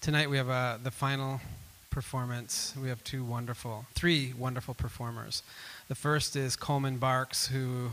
tonight 0.00 0.30
we 0.30 0.38
have 0.38 0.48
uh, 0.48 0.78
the 0.82 0.90
final 0.90 1.40
performance. 1.90 2.74
We 2.80 2.88
have 2.88 3.04
two 3.04 3.22
wonderful, 3.22 3.84
three 3.94 4.32
wonderful 4.36 4.72
performers. 4.72 5.42
The 5.88 5.94
first 5.94 6.36
is 6.36 6.56
Coleman 6.56 6.96
Barks, 6.96 7.48
who, 7.48 7.90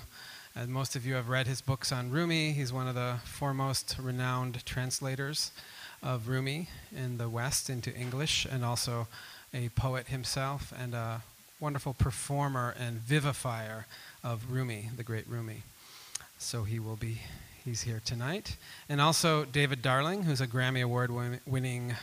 as 0.55 0.70
most 0.70 0.96
of 0.96 1.05
you 1.05 1.15
have 1.15 1.28
read 1.28 1.47
his 1.47 1.59
books 1.59 1.91
on 1.91 2.09
Rumi, 2.09 2.54
he's 2.54 2.71
one 2.71 2.88
of 2.88 2.96
the 2.96 3.17
foremost 3.25 3.97
renowned 3.99 4.65
translators 4.65 5.51
of 6.01 6.29
Rumi 6.29 6.70
in 6.96 7.17
the 7.17 7.28
West 7.28 7.70
into 7.70 7.93
English, 7.93 8.46
and 8.49 8.63
also 8.63 9.08
a 9.53 9.69
poet 9.69 10.08
himself 10.08 10.74
and 10.79 10.94
a 10.94 11.24
wonderful 11.60 11.94
performer 11.94 12.74
and 12.79 13.01
vivifier 13.01 13.83
of 14.24 14.49
Rumi, 14.49 14.92
the 14.96 15.03
great 15.03 15.28
Rumi. 15.28 15.63
So 16.38 16.63
he 16.63 16.80
will 16.80 16.95
be, 16.95 17.20
he's 17.68 17.81
here 17.81 18.02
tonight. 18.05 18.55
And 18.88 19.02
also 19.02 19.44
David 19.44 19.81
Darling, 19.81 20.23
who's 20.23 20.40
a 20.40 20.48
Grammy 20.48 20.81
Award 20.81 21.12
winning 21.45 21.95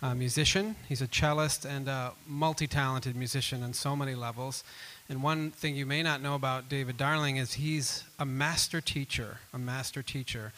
uh, 0.00 0.14
musician. 0.14 0.76
He's 0.88 1.02
a 1.02 1.08
cellist 1.08 1.64
and 1.64 1.88
a 1.88 2.12
multi 2.28 2.68
talented 2.68 3.16
musician 3.16 3.64
on 3.64 3.72
so 3.72 3.96
many 3.96 4.14
levels. 4.14 4.62
And 5.08 5.20
one 5.20 5.50
thing 5.50 5.74
you 5.74 5.86
may 5.86 6.04
not 6.04 6.22
know 6.22 6.36
about 6.36 6.68
David 6.68 6.96
Darling 6.96 7.36
is 7.36 7.54
he's 7.54 8.04
a 8.20 8.24
master 8.24 8.80
teacher, 8.80 9.38
a 9.52 9.58
master 9.58 10.02
teacher, 10.02 10.52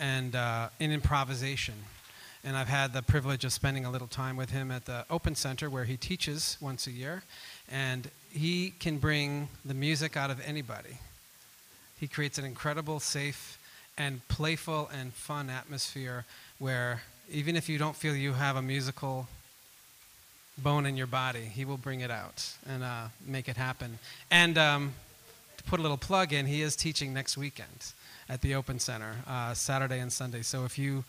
and 0.00 0.34
uh, 0.34 0.70
in 0.80 0.92
improvisation. 0.92 1.74
And 2.42 2.56
I've 2.56 2.68
had 2.68 2.94
the 2.94 3.02
privilege 3.02 3.44
of 3.44 3.52
spending 3.52 3.84
a 3.84 3.90
little 3.90 4.08
time 4.08 4.36
with 4.36 4.48
him 4.48 4.70
at 4.70 4.86
the 4.86 5.04
Open 5.10 5.34
Center 5.34 5.68
where 5.68 5.84
he 5.84 5.98
teaches 5.98 6.56
once 6.58 6.86
a 6.86 6.90
year. 6.90 7.22
And 7.70 8.08
he 8.30 8.72
can 8.80 8.96
bring 8.96 9.50
the 9.62 9.74
music 9.74 10.16
out 10.16 10.30
of 10.30 10.40
anybody. 10.46 11.00
He 12.00 12.08
creates 12.08 12.38
an 12.38 12.46
incredible, 12.46 12.98
safe, 13.00 13.58
and 13.98 14.26
playful 14.28 14.90
and 14.92 15.12
fun 15.12 15.50
atmosphere 15.50 16.24
where 16.58 17.02
even 17.30 17.56
if 17.56 17.68
you 17.68 17.78
don't 17.78 17.96
feel 17.96 18.14
you 18.14 18.34
have 18.34 18.56
a 18.56 18.62
musical 18.62 19.26
bone 20.58 20.86
in 20.86 20.96
your 20.96 21.06
body, 21.06 21.40
he 21.40 21.64
will 21.64 21.76
bring 21.76 22.00
it 22.00 22.10
out 22.10 22.48
and 22.68 22.82
uh, 22.82 23.08
make 23.26 23.48
it 23.48 23.56
happen. 23.56 23.98
And 24.30 24.56
um, 24.56 24.94
to 25.56 25.64
put 25.64 25.80
a 25.80 25.82
little 25.82 25.98
plug 25.98 26.32
in, 26.32 26.46
he 26.46 26.62
is 26.62 26.76
teaching 26.76 27.12
next 27.12 27.36
weekend 27.36 27.92
at 28.28 28.40
the 28.40 28.54
Open 28.54 28.78
Center, 28.78 29.16
uh, 29.26 29.54
Saturday 29.54 30.00
and 30.00 30.12
Sunday. 30.12 30.42
So 30.42 30.64
if 30.64 30.78
you 30.78 31.04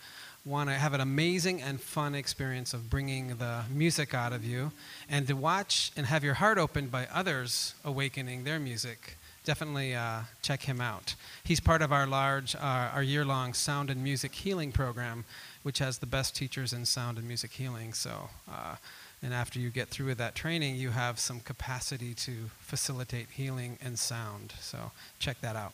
want 0.46 0.70
to 0.70 0.76
have 0.76 0.94
an 0.94 1.02
amazing 1.02 1.62
and 1.62 1.80
fun 1.80 2.16
experience 2.16 2.74
of 2.74 2.90
bringing 2.90 3.36
the 3.38 3.64
music 3.70 4.14
out 4.14 4.32
of 4.32 4.46
you 4.46 4.72
and 5.10 5.28
to 5.28 5.34
watch 5.34 5.92
and 5.98 6.06
have 6.06 6.24
your 6.24 6.36
heart 6.36 6.58
opened 6.58 6.90
by 6.92 7.08
others 7.14 7.74
awakening 7.84 8.44
their 8.44 8.60
music, 8.60 9.18
definitely 9.48 9.96
uh, 9.96 10.20
check 10.42 10.62
him 10.62 10.80
out. 10.80 11.16
He's 11.44 11.60
part 11.60 11.82
of 11.82 11.92
our 11.92 12.06
large, 12.06 12.54
uh, 12.56 12.92
our 12.94 13.02
year 13.02 13.26
long 13.26 13.54
sound 13.54 13.90
and 13.90 14.04
music 14.04 14.36
healing 14.36 14.72
program, 14.72 15.24
which 15.64 15.80
has 15.80 15.98
the 15.98 16.06
best 16.06 16.36
teachers 16.36 16.74
in 16.74 16.86
sound 16.86 17.18
and 17.18 17.28
music 17.28 17.52
healing. 17.52 17.94
So, 17.94 18.30
uh, 18.52 18.76
and 19.24 19.34
after 19.34 19.58
you 19.60 19.70
get 19.70 19.88
through 19.88 20.08
with 20.08 20.18
that 20.20 20.36
training, 20.36 20.76
you 20.76 20.90
have 20.92 21.18
some 21.18 21.40
capacity 21.40 22.14
to 22.14 22.34
facilitate 22.60 23.28
healing 23.32 23.80
and 23.84 23.98
sound. 23.98 24.54
So, 24.60 24.92
check 25.18 25.40
that 25.42 25.56
out. 25.56 25.74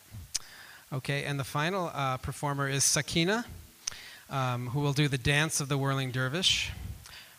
Okay, 0.92 1.24
and 1.24 1.38
the 1.38 1.44
final 1.44 1.90
uh, 1.92 2.16
performer 2.18 2.68
is 2.68 2.84
Sakina 2.84 3.44
um, 4.30 4.68
who 4.68 4.80
will 4.80 4.92
do 4.92 5.08
the 5.08 5.18
dance 5.18 5.60
of 5.60 5.68
the 5.68 5.76
whirling 5.76 6.10
dervish. 6.10 6.70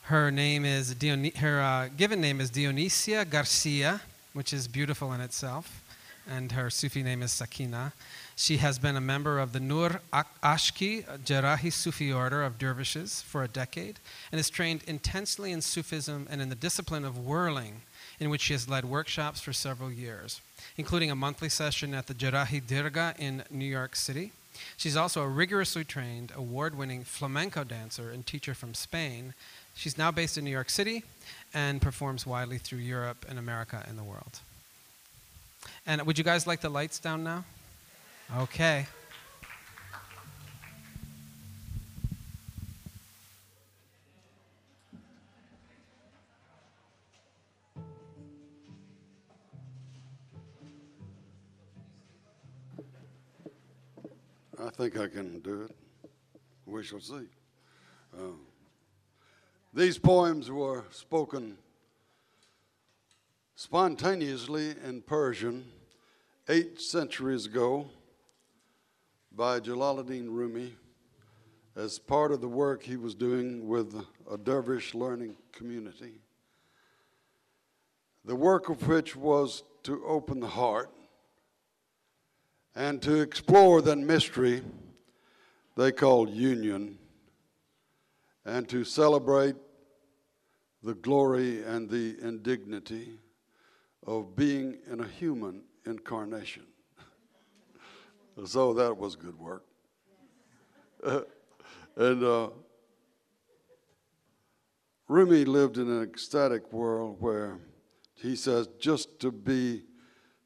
Her 0.04 0.32
name 0.32 0.66
is 0.66 0.94
Dion- 0.96 1.32
her 1.38 1.62
uh, 1.62 1.90
given 1.96 2.22
name 2.22 2.40
is 2.40 2.50
Dionysia 2.50 3.26
Garcia, 3.26 4.02
which 4.34 4.54
is 4.54 4.68
beautiful 4.68 5.12
in 5.14 5.22
itself, 5.22 5.82
and 6.30 6.52
her 6.52 6.70
Sufi 6.70 7.04
name 7.04 7.22
is 7.22 7.32
Sakina. 7.32 7.94
She 8.36 8.58
has 8.58 8.80
been 8.80 8.96
a 8.96 9.02
member 9.02 9.40
of 9.40 9.54
the 9.54 9.60
Nur 9.60 10.02
Ashki 10.14 11.04
Jerrahi 11.26 11.72
Sufi 11.72 12.12
order 12.12 12.44
of 12.44 12.58
dervishes 12.58 13.22
for 13.22 13.44
a 13.44 13.48
decade 13.48 14.00
and 14.32 14.40
is 14.40 14.50
trained 14.50 14.84
intensely 14.88 15.52
in 15.52 15.62
Sufism 15.62 16.28
and 16.30 16.42
in 16.42 16.50
the 16.50 16.56
discipline 16.56 17.06
of 17.06 17.18
whirling, 17.18 17.82
in 18.20 18.30
which 18.30 18.42
she 18.42 18.54
has 18.54 18.70
led 18.70 18.86
workshops 18.86 19.42
for 19.42 19.54
several 19.54 19.92
years, 19.92 20.42
including 20.78 21.12
a 21.12 21.16
monthly 21.16 21.50
session 21.50 21.94
at 21.94 22.08
the 22.08 22.14
Jerrahi 22.14 22.62
Dergah 22.62 23.18
in 23.20 23.44
New 23.50 23.66
York 23.66 23.96
City 23.96 24.32
She's 24.78 24.96
also 24.96 25.22
a 25.22 25.28
rigorously 25.28 25.84
trained, 25.84 26.32
award 26.36 26.78
winning 26.78 27.04
flamenco 27.04 27.64
dancer 27.64 28.10
and 28.10 28.26
teacher 28.26 28.54
from 28.54 28.74
Spain. 28.74 29.34
She's 29.76 29.98
now 29.98 30.12
based 30.12 30.38
in 30.38 30.44
New 30.44 30.52
York 30.52 30.70
City 30.70 31.04
and 31.54 31.82
performs 31.82 32.26
widely 32.26 32.58
through 32.58 32.80
Europe 32.80 33.26
and 33.28 33.38
America 33.38 33.84
and 33.88 33.98
the 33.98 34.04
world. 34.04 34.40
And 35.88 36.02
would 36.02 36.18
you 36.18 36.24
guys 36.24 36.48
like 36.48 36.62
the 36.62 36.70
lights 36.70 36.98
down 36.98 37.24
now? 37.24 37.46
Okay. 38.38 38.88
I 54.60 54.70
think 54.72 54.98
I 54.98 55.08
can 55.08 55.40
do 55.42 55.64
it. 55.70 55.76
We 56.66 56.84
shall 56.84 57.00
see. 57.00 57.28
Uh, 58.18 58.32
these 59.72 60.00
poems 60.00 60.50
were 60.50 60.86
spoken 60.90 61.58
spontaneously 63.56 64.74
in 64.84 65.04
Persian 65.04 65.66
eight 66.48 66.80
centuries 66.80 67.48
ago 67.48 67.90
by 69.32 69.60
Jalaluddin 69.60 70.30
Rumi 70.30 70.76
as 71.76 71.98
part 71.98 72.32
of 72.32 72.40
the 72.40 72.48
work 72.48 72.84
he 72.84 72.98
was 72.98 73.16
doing 73.16 73.68
with 73.68 74.00
a 74.30 74.38
dervish 74.38 74.94
learning 74.94 75.36
community. 75.52 76.22
The 78.26 78.36
work 78.36 78.70
of 78.70 78.88
which 78.88 79.16
was 79.16 79.64
to 79.84 80.06
open 80.06 80.40
the 80.40 80.48
heart 80.48 80.92
and 82.76 83.02
to 83.02 83.22
explore 83.22 83.82
that 83.82 83.98
mystery 83.98 84.62
they 85.76 85.92
call 85.92 86.30
union, 86.30 86.98
and 88.46 88.70
to 88.70 88.86
celebrate 88.86 89.56
the 90.84 90.94
glory 90.94 91.64
and 91.64 91.90
the 91.90 92.18
indignity 92.22 93.20
of 94.06 94.36
being 94.36 94.78
in 94.90 95.02
a 95.02 95.08
human 95.08 95.64
incarnation. 95.86 96.64
so 98.46 98.74
that 98.74 98.96
was 98.98 99.16
good 99.16 99.38
work. 99.40 99.64
and 101.96 102.24
uh, 102.24 102.50
Rumi 105.08 105.46
lived 105.46 105.78
in 105.78 105.90
an 105.90 106.02
ecstatic 106.02 106.74
world 106.74 107.18
where 107.20 107.60
he 108.16 108.36
says 108.36 108.68
just 108.80 109.20
to 109.20 109.32
be 109.32 109.84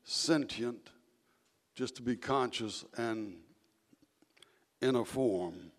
sentient 0.04 0.90
just 1.80 1.96
to 1.96 2.02
be 2.02 2.18
conscious 2.18 2.84
and 2.98 3.38
in 4.82 4.98
a 4.98 5.06
form 5.06 5.72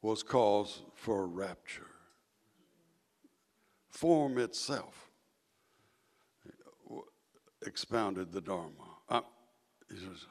was 0.00 0.22
cause 0.22 0.82
for 0.94 1.26
rapture. 1.26 1.88
Form 3.88 4.38
itself 4.38 5.07
expounded 7.66 8.32
the 8.32 8.40
Dharma. 8.40 8.70
I, 9.08 9.22
says, 9.90 10.26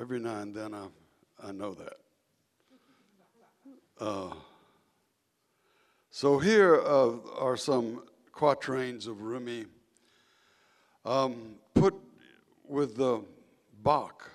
every 0.00 0.20
now 0.20 0.40
and 0.40 0.54
then 0.54 0.74
I, 0.74 0.86
I 1.42 1.52
know 1.52 1.74
that. 1.74 1.94
Uh, 3.98 4.34
so 6.10 6.38
here 6.38 6.80
uh, 6.80 7.12
are 7.38 7.56
some 7.56 8.02
quatrains 8.32 9.06
of 9.06 9.22
Rumi 9.22 9.66
um, 11.04 11.56
put 11.74 11.94
with 12.66 12.96
the 12.96 13.22
Bach. 13.82 14.30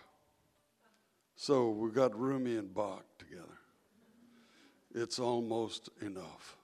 So 1.35 1.69
we 1.69 1.91
got 1.91 2.17
Rumi 2.17 2.57
and 2.57 2.73
Bach 2.73 3.03
together. 3.17 3.57
It's 4.93 5.19
almost 5.19 5.89
enough. 6.01 6.57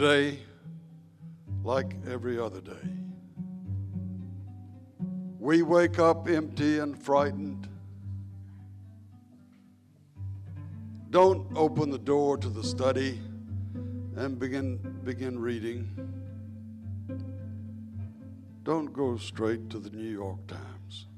Today, 0.00 0.38
like 1.62 1.94
every 2.10 2.38
other 2.38 2.62
day, 2.62 2.88
we 5.38 5.60
wake 5.60 5.98
up 5.98 6.26
empty 6.26 6.78
and 6.78 6.98
frightened. 6.98 7.68
Don't 11.10 11.46
open 11.54 11.90
the 11.90 11.98
door 11.98 12.38
to 12.38 12.48
the 12.48 12.64
study 12.64 13.20
and 14.16 14.38
begin, 14.38 14.78
begin 15.04 15.38
reading. 15.38 15.86
Don't 18.62 18.94
go 18.94 19.18
straight 19.18 19.68
to 19.68 19.78
the 19.78 19.90
New 19.90 20.10
York 20.10 20.38
Times. 20.46 21.08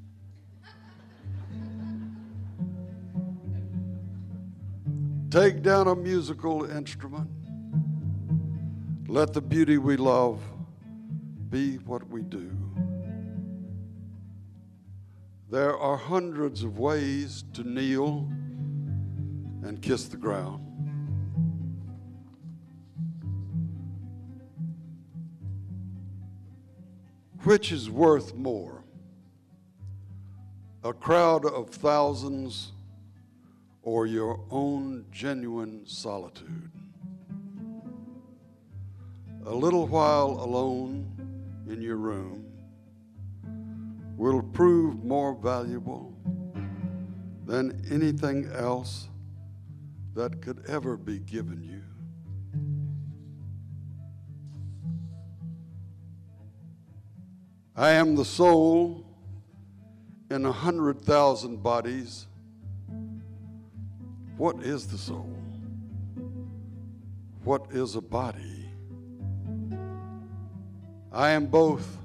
Take 5.31 5.63
down 5.63 5.87
a 5.87 5.95
musical 5.95 6.69
instrument 6.69 7.31
Let 9.13 9.35
the 9.35 9.43
beauty 9.43 9.77
we 9.77 9.99
love 9.99 10.41
be 11.51 11.77
what 11.77 12.09
we 12.09 12.23
do. 12.23 12.51
There 15.51 15.77
are 15.77 15.99
hundreds 15.99 16.63
of 16.63 16.79
ways 16.79 17.45
to 17.53 17.63
kneel 17.63 18.27
and 19.65 19.83
kiss 19.83 20.07
the 20.07 20.17
ground. 20.17 20.65
Which 27.45 27.71
is 27.71 27.91
worth 27.91 28.35
more? 28.35 28.83
A 30.85 30.95
crowd 30.95 31.45
of 31.45 31.69
thousands 31.69 32.73
or 33.83 34.07
your 34.07 34.41
own 34.51 35.05
genuine 35.13 35.83
solitude? 35.85 36.71
A 39.45 39.55
little 39.55 39.89
while 39.89 40.39
alone 40.41 41.07
in 41.69 41.83
your 41.83 41.97
room 41.97 42.45
will 44.17 44.43
prove 44.43 45.03
more 45.05 45.35
valuable 45.35 46.15
than 47.45 47.85
anything 47.91 48.49
else 48.53 49.09
that 50.15 50.41
could 50.41 50.65
ever 50.69 50.97
be 50.97 51.19
given 51.19 51.63
you. 51.65 51.83
I 57.75 57.91
am 57.93 58.15
the 58.15 58.25
soul 58.25 59.05
in 60.31 60.47
a 60.47 60.53
hundred 60.53 61.01
thousand 61.01 61.63
bodies. 61.63 62.27
What 64.37 64.63
is 64.63 64.87
the 64.87 64.99
soul? 64.99 65.37
What 67.43 67.67
is 67.73 67.97
a 67.97 68.01
body? 68.01 68.52
I 71.13 71.31
am 71.31 71.47
both, 71.47 71.99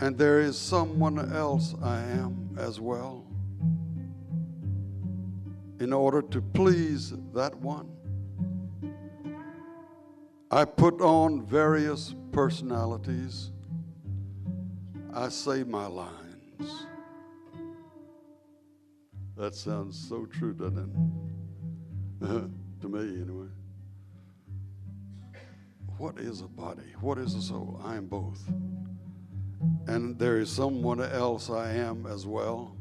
and 0.00 0.16
there 0.16 0.40
is 0.40 0.56
someone 0.56 1.34
else 1.34 1.74
I 1.82 1.98
am 2.00 2.56
as 2.58 2.80
well. 2.80 3.26
In 5.80 5.92
order 5.92 6.22
to 6.22 6.40
please 6.40 7.12
that 7.34 7.54
one, 7.56 7.90
I 10.50 10.64
put 10.64 11.00
on 11.00 11.44
various 11.46 12.14
personalities 12.32 13.50
I 15.12 15.28
say 15.28 15.64
my 15.64 15.86
lines. 15.86 16.86
That 19.36 19.54
sounds 19.54 19.98
so 20.08 20.26
true, 20.26 20.54
doesn't 20.54 20.78
it? 22.20 22.28
to 22.82 22.88
me, 22.88 23.22
anyway. 23.22 23.48
What 26.00 26.18
is 26.18 26.40
a 26.40 26.48
body? 26.48 26.94
What 27.02 27.18
is 27.18 27.34
a 27.34 27.42
soul? 27.42 27.78
I 27.84 27.96
am 27.96 28.06
both. 28.06 28.40
And 29.86 30.18
there 30.18 30.38
is 30.38 30.50
someone 30.50 30.98
else 30.98 31.50
I 31.50 31.72
am 31.72 32.06
as 32.06 32.24
well. 32.26 32.74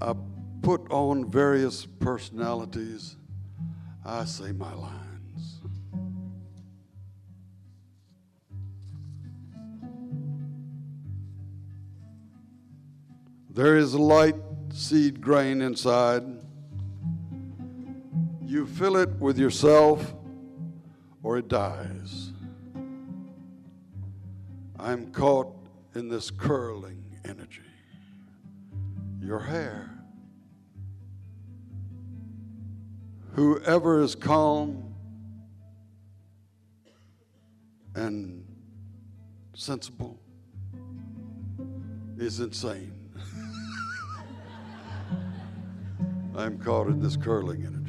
I 0.00 0.14
put 0.62 0.90
on 0.90 1.30
various 1.30 1.86
personalities. 1.86 3.14
I 4.04 4.24
say 4.24 4.50
my 4.50 4.74
lines. 4.74 5.60
There 13.48 13.76
is 13.76 13.94
light 13.94 14.34
seed 14.72 15.20
grain 15.20 15.62
inside. 15.62 16.24
You 18.42 18.66
fill 18.66 18.96
it 18.96 19.10
with 19.20 19.38
yourself 19.38 20.12
or 21.24 21.38
it 21.38 21.48
dies. 21.48 22.30
I'm 24.78 25.10
caught 25.10 25.52
in 25.94 26.08
this 26.08 26.30
curling 26.30 27.02
energy. 27.24 27.62
Your 29.20 29.40
hair. 29.40 29.90
Whoever 33.32 34.02
is 34.02 34.14
calm 34.14 34.94
and 37.94 38.44
sensible 39.54 40.20
is 42.18 42.40
insane. 42.40 42.92
I'm 46.36 46.58
caught 46.58 46.88
in 46.88 47.00
this 47.00 47.16
curling 47.16 47.64
energy. 47.64 47.83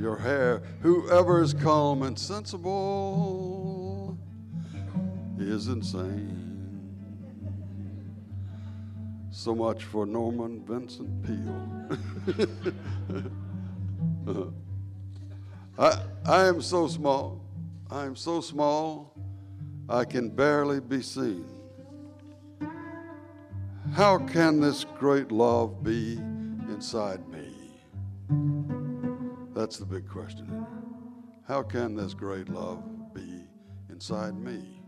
Your 0.00 0.16
hair, 0.16 0.62
whoever 0.80 1.42
is 1.42 1.52
calm 1.52 2.02
and 2.02 2.18
sensible 2.18 4.16
is 5.38 5.68
insane. 5.68 6.36
So 9.30 9.54
much 9.54 9.84
for 9.84 10.06
Norman 10.06 10.64
Vincent 10.64 11.22
Peale. 11.22 11.68
I, 15.78 16.02
I 16.26 16.46
am 16.46 16.62
so 16.62 16.88
small. 16.88 17.40
I 17.90 18.04
am 18.04 18.14
so 18.14 18.40
small, 18.40 19.12
I 19.88 20.04
can 20.04 20.30
barely 20.30 20.78
be 20.78 21.02
seen. 21.02 21.44
How 23.94 24.18
can 24.18 24.60
this 24.60 24.84
great 24.84 25.32
love 25.32 25.82
be 25.82 26.12
inside 26.68 27.26
me? 27.28 27.29
That's 29.70 29.78
the 29.78 29.86
big 29.86 30.08
question. 30.08 30.66
How 31.46 31.62
can 31.62 31.94
this 31.94 32.12
great 32.12 32.48
love 32.48 32.82
be 33.14 33.44
inside 33.88 34.34
me? 34.34 34.82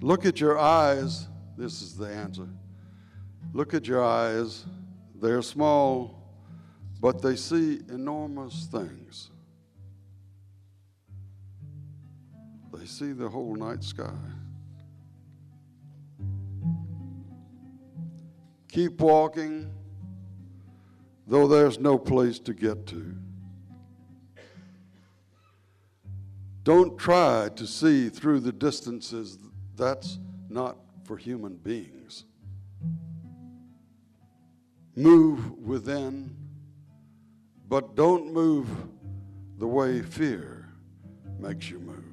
Look 0.00 0.26
at 0.26 0.40
your 0.40 0.58
eyes. 0.58 1.28
This 1.56 1.80
is 1.80 1.96
the 1.96 2.08
answer. 2.08 2.48
Look 3.52 3.72
at 3.72 3.86
your 3.86 4.02
eyes. 4.02 4.66
They're 5.14 5.42
small, 5.42 6.34
but 7.00 7.22
they 7.22 7.36
see 7.36 7.82
enormous 7.88 8.66
things. 8.66 9.30
They 12.74 12.84
see 12.84 13.12
the 13.12 13.28
whole 13.28 13.54
night 13.54 13.84
sky. 13.84 14.10
Keep 18.72 19.00
walking, 19.00 19.70
though 21.26 21.46
there's 21.46 21.78
no 21.78 21.98
place 21.98 22.38
to 22.40 22.54
get 22.54 22.86
to. 22.88 23.14
Don't 26.62 26.98
try 26.98 27.48
to 27.56 27.66
see 27.66 28.08
through 28.08 28.40
the 28.40 28.52
distances. 28.52 29.38
That's 29.76 30.18
not 30.48 30.76
for 31.04 31.16
human 31.16 31.56
beings. 31.56 32.24
Move 34.94 35.52
within, 35.58 36.36
but 37.68 37.94
don't 37.94 38.32
move 38.32 38.68
the 39.58 39.66
way 39.66 40.02
fear 40.02 40.68
makes 41.38 41.70
you 41.70 41.78
move. 41.78 42.09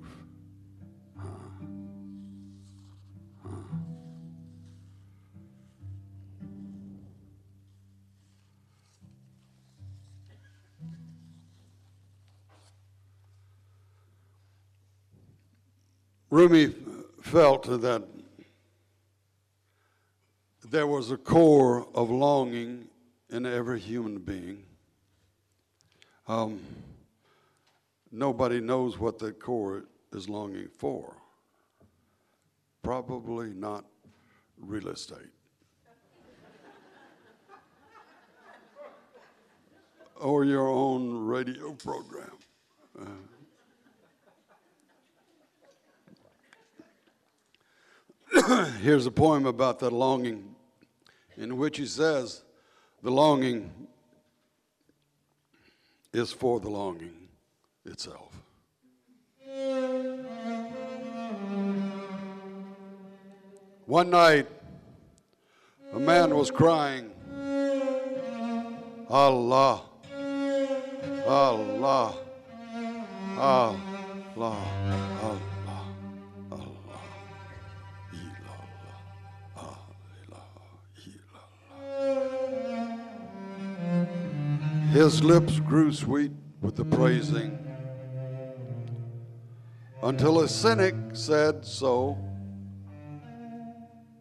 Rumi 16.37 16.69
felt 17.19 17.63
that 17.81 18.03
there 20.69 20.85
was 20.85 21.09
a 21.09 21.17
core 21.17 21.87
of 21.95 22.11
longing 22.11 22.89
in 23.31 23.47
every 23.47 23.79
human 23.79 24.19
being. 24.19 24.63
Um, 26.27 26.59
nobody 28.11 28.61
knows 28.61 28.99
what 28.99 29.17
that 29.17 29.39
core 29.39 29.85
is 30.13 30.29
longing 30.29 30.67
for. 30.77 31.15
Probably 32.83 33.51
not 33.55 33.85
real 34.59 34.89
estate. 34.89 35.33
or 40.17 40.45
your 40.45 40.67
own 40.67 41.25
radio 41.25 41.71
program. 41.71 42.37
Uh, 43.01 43.05
Here's 48.81 49.05
a 49.05 49.11
poem 49.11 49.45
about 49.45 49.79
that 49.79 49.91
longing, 49.91 50.55
in 51.37 51.57
which 51.57 51.77
he 51.77 51.85
says, 51.85 52.43
The 53.03 53.11
longing 53.11 53.71
is 56.13 56.31
for 56.31 56.59
the 56.59 56.69
longing 56.69 57.29
itself. 57.85 58.33
One 63.85 64.09
night, 64.09 64.47
a 65.93 65.99
man 65.99 66.35
was 66.35 66.51
crying, 66.51 67.11
Allah, 69.09 69.83
Allah. 71.25 72.13
Allah. 73.37 73.87
Allah. 74.39 75.46
His 84.91 85.23
lips 85.23 85.59
grew 85.59 85.91
sweet 85.91 86.31
with 86.61 86.77
the 86.77 86.85
praising 86.85 87.59
until 90.01 90.39
a 90.39 90.47
cynic 90.47 90.95
said 91.13 91.65
so. 91.65 92.17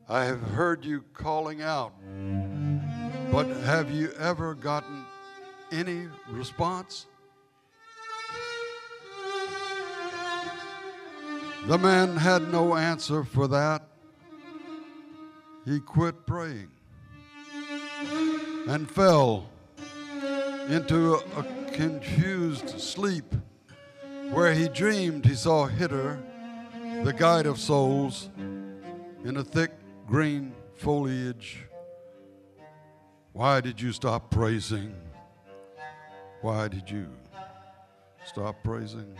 I 0.09 0.25
have 0.25 0.41
heard 0.41 0.85
you 0.85 1.05
calling 1.15 1.63
out, 1.63 1.93
but 3.31 3.47
have 3.47 3.91
you 3.91 4.11
ever 4.19 4.55
gotten 4.55 5.05
any 5.71 6.09
response? 6.29 7.07
The 11.67 11.79
man 11.79 12.17
had 12.17 12.53
no 12.53 12.77
answer 12.77 13.25
for 13.25 13.49
that. 13.49 13.89
He 15.65 15.81
quit 15.81 16.27
praying 16.27 16.71
and 18.69 18.91
fell 18.91 19.51
into 20.69 21.15
a 21.15 21.45
confused 21.73 22.81
sleep 22.81 23.35
where 24.31 24.53
he 24.53 24.69
dreamed 24.69 25.25
he 25.25 25.35
saw 25.35 25.69
Khidr, 25.69 26.21
the 27.05 27.13
guide 27.13 27.47
of 27.47 27.59
souls, 27.59 28.31
in 29.25 29.37
a 29.37 29.45
thick 29.45 29.71
green 30.07 30.53
foliage. 30.75 31.65
Why 33.33 33.61
did 33.61 33.81
you 33.81 33.93
stop 33.93 34.31
praising? 34.31 34.95
Why 36.41 36.69
did 36.69 36.91
you 36.91 37.07
stop 38.25 38.57
praising? 38.65 39.17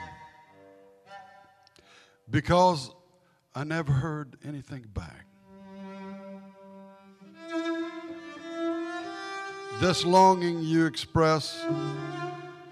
Because 2.29 2.91
I 3.55 3.65
never 3.65 3.93
heard 3.93 4.37
anything 4.45 4.87
back. 4.93 5.26
This 9.79 10.07
longing 10.07 10.63
you 10.63 10.87
express 10.87 11.63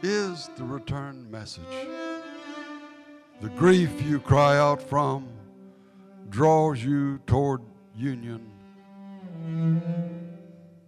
is 0.03 0.49
the 0.57 0.65
return 0.65 1.31
message. 1.31 1.63
The 3.43 3.51
grief 3.51 3.91
you 4.03 4.21
cry 4.21 4.57
out 4.57 4.81
from 4.81 5.29
draws 6.31 6.83
you 6.83 7.19
toward 7.27 7.61
union. 7.95 8.51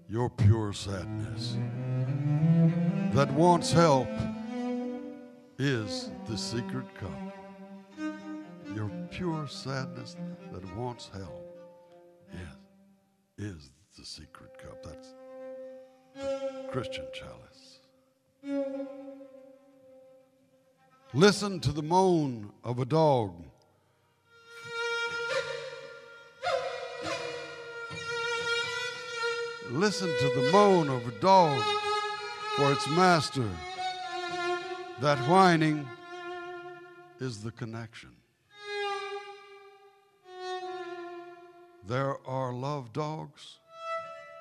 Your 0.09 0.31
pure 0.31 0.73
sadness 0.73 1.59
that 3.13 3.31
wants 3.33 3.71
help 3.71 4.09
is 5.59 6.11
the 6.27 6.39
secret 6.39 6.87
cup. 6.95 7.37
Your 8.75 8.91
pure 9.11 9.47
sadness 9.49 10.17
that 10.51 10.77
wants 10.77 11.11
help 11.13 11.59
is, 13.39 13.53
is 13.55 13.71
the 13.99 14.05
secret 14.05 14.57
cup. 14.59 14.83
That's 14.83 15.13
Christian 16.77 17.07
chalice. 17.11 17.79
Listen 21.15 21.59
to 21.61 21.73
the 21.73 21.83
moan 21.83 22.53
of 22.63 22.81
a 22.81 22.85
dog. 22.85 23.33
Listen 29.71 30.09
to 30.21 30.29
the 30.39 30.51
moan 30.53 30.91
of 30.91 31.09
a 31.09 31.13
dog 31.13 31.63
for 32.57 32.71
its 32.71 32.87
master. 32.91 33.49
That 35.01 35.17
whining 35.31 35.89
is 37.21 37.43
the 37.43 37.53
connection. 37.53 38.11
There 41.87 42.19
are 42.27 42.53
love 42.53 42.93
dogs 42.93 43.61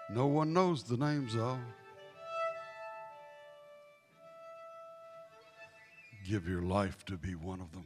no 0.10 0.28
one 0.28 0.54
knows 0.54 0.84
the 0.84 0.98
names 0.98 1.36
of. 1.36 1.58
Give 6.28 6.48
your 6.48 6.64
life 6.64 7.06
to 7.06 7.18
be 7.18 7.36
one 7.36 7.62
of 7.62 7.72
them. 7.72 7.86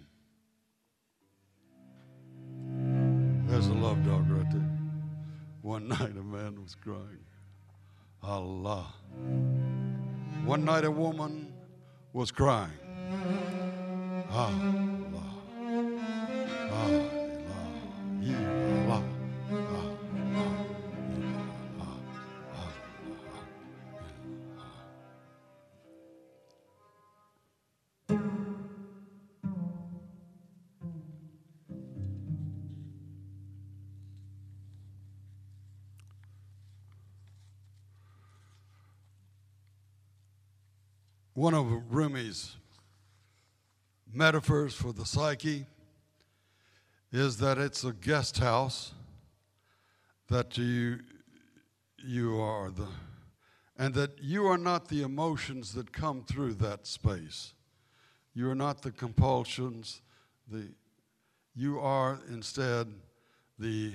There's 3.50 3.68
a 3.68 3.74
love 3.74 4.06
dog 4.06 4.30
right 4.30 4.50
there. 4.50 4.78
One 5.62 5.90
night 5.90 6.16
a 6.18 6.24
man 6.24 6.62
was 6.64 6.74
crying, 6.74 7.26
Allah. 8.24 8.94
One 10.46 10.64
night 10.64 10.86
a 10.86 10.92
woman 10.92 11.52
was 12.14 12.32
crying, 12.32 12.72
Allah. 14.32 14.89
One 41.40 41.54
of 41.54 41.68
Rumi's 41.90 42.58
metaphors 44.14 44.74
for 44.74 44.92
the 44.92 45.06
psyche 45.06 45.66
is 47.14 47.38
that 47.38 47.58
it's 47.58 47.86
a 47.86 47.94
guest 47.94 48.40
house 48.40 48.92
that 50.28 50.58
you 50.58 51.00
you 51.98 52.42
are 52.42 52.72
the 52.72 52.90
and 53.78 53.94
that 53.94 54.22
you 54.22 54.48
are 54.48 54.58
not 54.58 54.90
the 54.90 55.02
emotions 55.02 55.72
that 55.76 55.94
come 55.94 56.26
through 56.26 56.56
that 56.56 56.86
space. 56.86 57.54
You 58.34 58.50
are 58.50 58.56
not 58.56 58.82
the 58.82 58.92
compulsions, 58.92 60.02
the 60.52 60.68
you 61.56 61.80
are 61.80 62.20
instead 62.28 62.88
the 63.58 63.94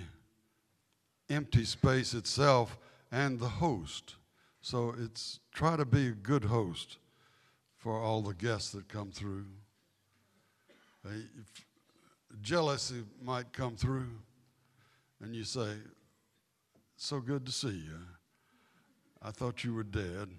empty 1.28 1.66
space 1.66 2.14
itself 2.14 2.78
and 3.12 3.38
the 3.38 3.50
host. 3.50 4.14
So 4.62 4.94
it's 4.98 5.40
try 5.52 5.76
to 5.76 5.84
be 5.84 6.06
a 6.06 6.12
good 6.12 6.44
host 6.44 6.96
for 7.84 8.00
all 8.00 8.22
the 8.22 8.32
guests 8.32 8.70
that 8.70 8.88
come 8.88 9.10
through. 9.10 9.44
Uh, 11.04 11.10
jealousy 12.40 13.04
might 13.22 13.52
come 13.52 13.76
through, 13.76 14.08
and 15.20 15.36
you 15.36 15.44
say, 15.44 15.74
So 16.96 17.20
good 17.20 17.44
to 17.44 17.52
see 17.52 17.68
you. 17.68 17.98
I 19.20 19.32
thought 19.32 19.64
you 19.64 19.74
were 19.74 19.84
dead. 19.84 20.30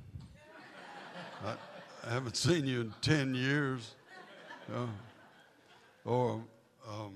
I, 1.45 1.53
I, 2.03 2.13
haven't 2.13 2.35
seen 2.35 2.65
you 2.65 2.81
in 2.81 2.93
10 3.03 3.35
years. 3.35 3.93
Uh, 4.73 4.87
or 6.03 6.43
um, 6.89 7.13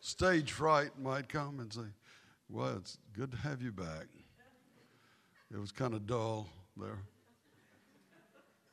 stage 0.00 0.52
fright 0.52 0.90
might 1.00 1.30
come 1.30 1.60
and 1.60 1.72
say, 1.72 1.88
Well, 2.50 2.76
it's 2.76 2.98
good 3.14 3.30
to 3.30 3.38
have 3.38 3.62
you 3.62 3.72
back. 3.72 4.04
It 5.50 5.58
was 5.58 5.72
kind 5.72 5.94
of 5.94 6.06
dull 6.06 6.46
there. 6.76 6.98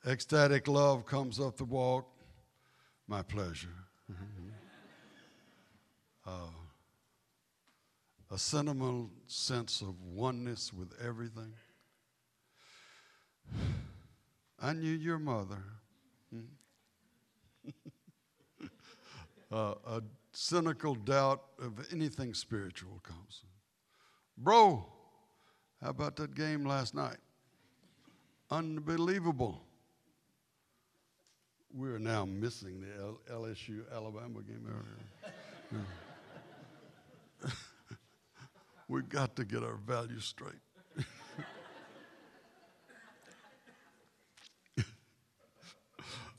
Ecstatic 0.08 0.68
love 0.68 1.06
comes 1.06 1.40
up 1.40 1.58
the 1.58 1.66
walk. 1.66 2.08
My 3.08 3.22
pleasure. 3.22 3.68
uh, 6.26 6.32
a 8.32 8.38
sentimental 8.38 9.10
sense 9.28 9.82
of 9.82 10.02
oneness 10.02 10.72
with 10.72 10.94
everything. 11.04 11.52
I 14.62 14.74
knew 14.74 14.94
your 14.94 15.20
mother. 15.20 15.64
uh, 19.52 19.74
a 19.86 20.02
cynical 20.32 20.96
doubt 20.96 21.42
of 21.62 21.86
anything 21.92 22.34
spiritual 22.34 23.02
comes. 23.04 23.44
Bro, 24.38 24.86
how 25.82 25.90
about 25.90 26.16
that 26.18 26.36
game 26.36 26.64
last 26.64 26.96
night? 26.96 27.18
Unbelievable 28.50 29.62
we're 31.74 32.00
now 32.00 32.26
missing 32.26 32.82
the 32.82 32.88
LSU 33.34 33.84
Alabama 33.94 34.42
game. 34.42 34.68
We've 38.88 39.08
got 39.08 39.36
to 39.36 39.46
get 39.46 39.64
our 39.64 39.76
values 39.76 40.26
straight. 40.26 40.56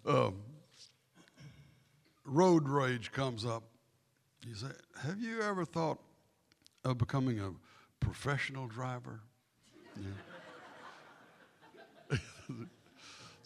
um, 0.05 0.35
road 2.25 2.69
rage 2.69 3.13
comes 3.13 3.47
up. 3.47 3.63
You 4.45 4.55
say, 4.57 4.67
Have 5.03 5.21
you 5.21 5.43
ever 5.43 5.65
thought 5.65 6.01
of 6.85 6.99
becoming 6.99 7.39
a 7.39 7.53
professional 8.01 8.67
driver? 8.67 9.21
Yeah. 12.11 12.19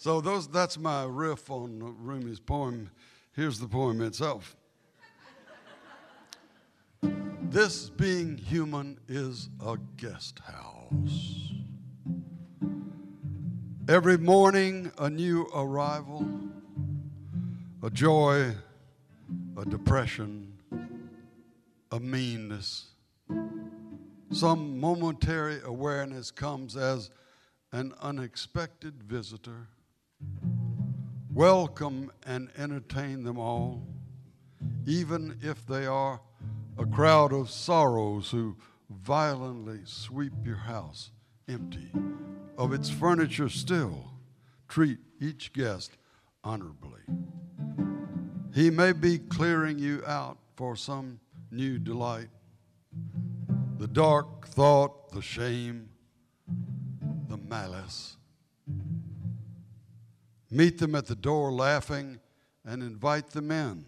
So 0.04 0.20
those 0.20 0.46
that's 0.48 0.76
my 0.76 1.04
riff 1.04 1.50
on 1.50 1.96
Rumi's 1.98 2.38
poem. 2.38 2.90
Here's 3.32 3.58
the 3.58 3.66
poem 3.66 4.02
itself. 4.02 4.54
this 7.00 7.88
being 7.88 8.36
human 8.36 9.00
is 9.08 9.48
a 9.64 9.78
guest 9.96 10.40
house. 10.40 11.54
Every 13.88 14.18
morning 14.18 14.92
a 14.98 15.08
new 15.08 15.48
arrival, 15.54 16.28
a 17.82 17.88
joy, 17.88 18.52
a 19.56 19.64
depression, 19.64 20.52
a 21.90 21.98
meanness. 21.98 22.88
Some 24.32 24.78
momentary 24.78 25.62
awareness 25.64 26.30
comes 26.30 26.76
as 26.76 27.08
an 27.72 27.94
unexpected 28.02 29.02
visitor. 29.02 29.68
Welcome 31.34 32.12
and 32.24 32.48
entertain 32.56 33.24
them 33.24 33.38
all, 33.38 33.88
even 34.86 35.36
if 35.42 35.66
they 35.66 35.84
are 35.84 36.20
a 36.78 36.86
crowd 36.86 37.32
of 37.32 37.50
sorrows 37.50 38.30
who 38.30 38.56
violently 38.88 39.80
sweep 39.84 40.32
your 40.44 40.58
house 40.58 41.10
empty 41.48 41.90
of 42.56 42.72
its 42.72 42.88
furniture 42.88 43.48
still. 43.48 44.12
Treat 44.68 44.98
each 45.20 45.52
guest 45.52 45.96
honorably. 46.44 47.00
He 48.54 48.70
may 48.70 48.92
be 48.92 49.18
clearing 49.18 49.80
you 49.80 50.04
out 50.06 50.38
for 50.54 50.76
some 50.76 51.18
new 51.50 51.80
delight. 51.80 52.28
The 53.78 53.88
dark 53.88 54.46
thought, 54.46 55.10
the 55.10 55.20
shame, 55.20 55.88
the 57.26 57.38
malice. 57.38 58.18
Meet 60.54 60.78
them 60.78 60.94
at 60.94 61.06
the 61.06 61.16
door 61.16 61.50
laughing 61.50 62.20
and 62.64 62.80
invite 62.80 63.30
them 63.30 63.50
in. 63.50 63.84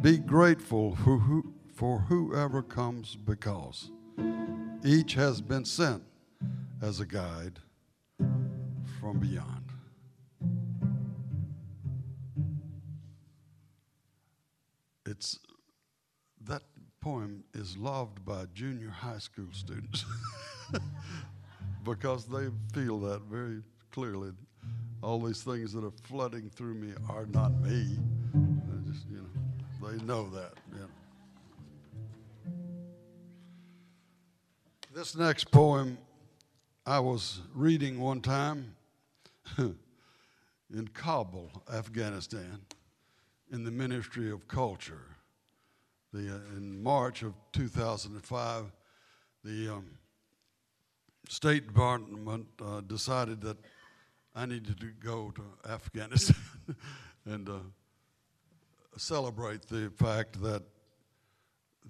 Be 0.00 0.16
grateful 0.16 0.94
for, 0.94 1.18
who, 1.18 1.54
for 1.74 1.98
whoever 1.98 2.62
comes 2.62 3.16
because 3.16 3.90
each 4.84 5.14
has 5.14 5.40
been 5.40 5.64
sent 5.64 6.04
as 6.80 7.00
a 7.00 7.04
guide 7.04 7.58
from 9.00 9.18
beyond. 9.18 9.64
It's 15.04 15.40
that 16.46 16.62
poem 17.00 17.42
is 17.54 17.76
loved 17.76 18.24
by 18.24 18.44
junior 18.54 18.90
high 18.90 19.18
school 19.18 19.48
students 19.50 20.04
because 21.84 22.26
they 22.26 22.50
feel 22.72 23.00
that 23.00 23.22
very 23.22 23.62
clearly. 23.90 24.30
All 25.02 25.20
these 25.20 25.42
things 25.42 25.72
that 25.72 25.84
are 25.84 25.92
flooding 26.04 26.50
through 26.50 26.74
me 26.74 26.92
are 27.08 27.26
not 27.26 27.52
me. 27.60 27.98
They 28.34 28.90
just, 28.92 29.06
you 29.08 29.18
know, 29.18 29.88
they 29.88 30.04
know 30.04 30.28
that. 30.30 30.54
You 30.72 30.80
know. 30.80 30.88
This 34.94 35.14
next 35.14 35.50
poem 35.52 35.98
I 36.84 36.98
was 36.98 37.40
reading 37.54 38.00
one 38.00 38.22
time 38.22 38.74
in 39.58 40.88
Kabul, 40.94 41.50
Afghanistan, 41.70 42.60
in 43.52 43.62
the 43.62 43.70
Ministry 43.70 44.30
of 44.30 44.48
Culture. 44.48 45.04
The, 46.14 46.34
uh, 46.36 46.56
in 46.56 46.82
March 46.82 47.22
of 47.22 47.34
2005, 47.52 48.72
the 49.44 49.68
um, 49.68 49.84
State 51.28 51.66
Department 51.66 52.46
uh, 52.64 52.80
decided 52.80 53.42
that 53.42 53.58
I 54.34 54.46
needed 54.46 54.80
to 54.80 54.90
go 55.04 55.32
to 55.32 55.70
Afghanistan 55.70 56.36
and 57.24 57.48
uh, 57.48 57.58
celebrate 58.96 59.66
the 59.68 59.90
fact 59.96 60.40
that 60.42 60.62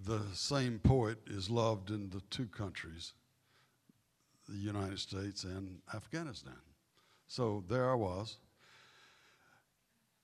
the 0.05 0.21
same 0.33 0.79
poet 0.79 1.19
is 1.27 1.51
loved 1.51 1.91
in 1.91 2.11
the 2.11 2.23
two 2.31 2.47
countries 2.47 3.15
the 4.49 4.57
United 4.57 4.99
States 4.99 5.45
and 5.45 5.81
Afghanistan. 5.95 6.57
So 7.27 7.63
there 7.69 7.91
I 7.91 7.95
was 7.95 8.39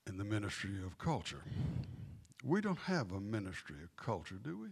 in 0.07 0.17
the 0.17 0.25
Ministry 0.25 0.77
of 0.85 0.97
Culture. 0.99 1.43
We 2.43 2.61
don't 2.61 2.79
have 2.79 3.13
a 3.13 3.21
Ministry 3.21 3.77
of 3.83 3.95
Culture, 3.97 4.37
do 4.43 4.59
we? 4.59 4.69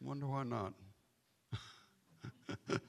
Wonder 0.00 0.26
why 0.26 0.44
not. 0.44 0.72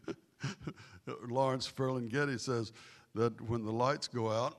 Lawrence 1.28 1.72
Ferlinghetti 1.72 2.40
says 2.40 2.72
that 3.16 3.40
when 3.42 3.66
the 3.66 3.72
lights 3.72 4.08
go 4.08 4.30
out, 4.30 4.58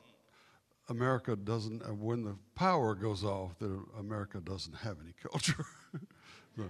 America 0.88 1.36
doesn't, 1.36 1.82
uh, 1.82 1.94
when 1.94 2.24
the 2.24 2.36
power 2.54 2.94
goes 2.94 3.24
off, 3.24 3.56
that 3.60 3.70
America 3.98 4.40
doesn't 4.40 4.74
have 4.74 4.96
any 5.02 5.14
culture. 5.22 5.64
so, 6.56 6.64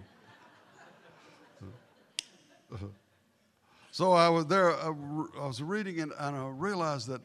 uh, 1.63 2.75
uh, 2.75 2.79
so 3.91 4.13
I 4.13 4.29
was 4.29 4.47
there, 4.47 4.73
uh, 4.73 4.93
I 5.41 5.47
was 5.47 5.63
reading 5.63 5.99
it, 5.99 6.11
and 6.19 6.37
I 6.37 6.49
realized 6.49 7.09
that 7.09 7.23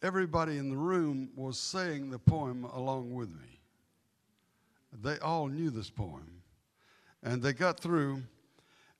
everybody 0.00 0.58
in 0.58 0.70
the 0.70 0.76
room 0.76 1.30
was 1.34 1.58
saying 1.58 2.10
the 2.10 2.18
poem 2.18 2.64
along 2.64 3.12
with 3.12 3.30
me. 3.30 3.60
They 5.02 5.18
all 5.18 5.48
knew 5.48 5.70
this 5.70 5.90
poem. 5.90 6.42
And 7.22 7.42
they 7.42 7.52
got 7.52 7.80
through, 7.80 8.22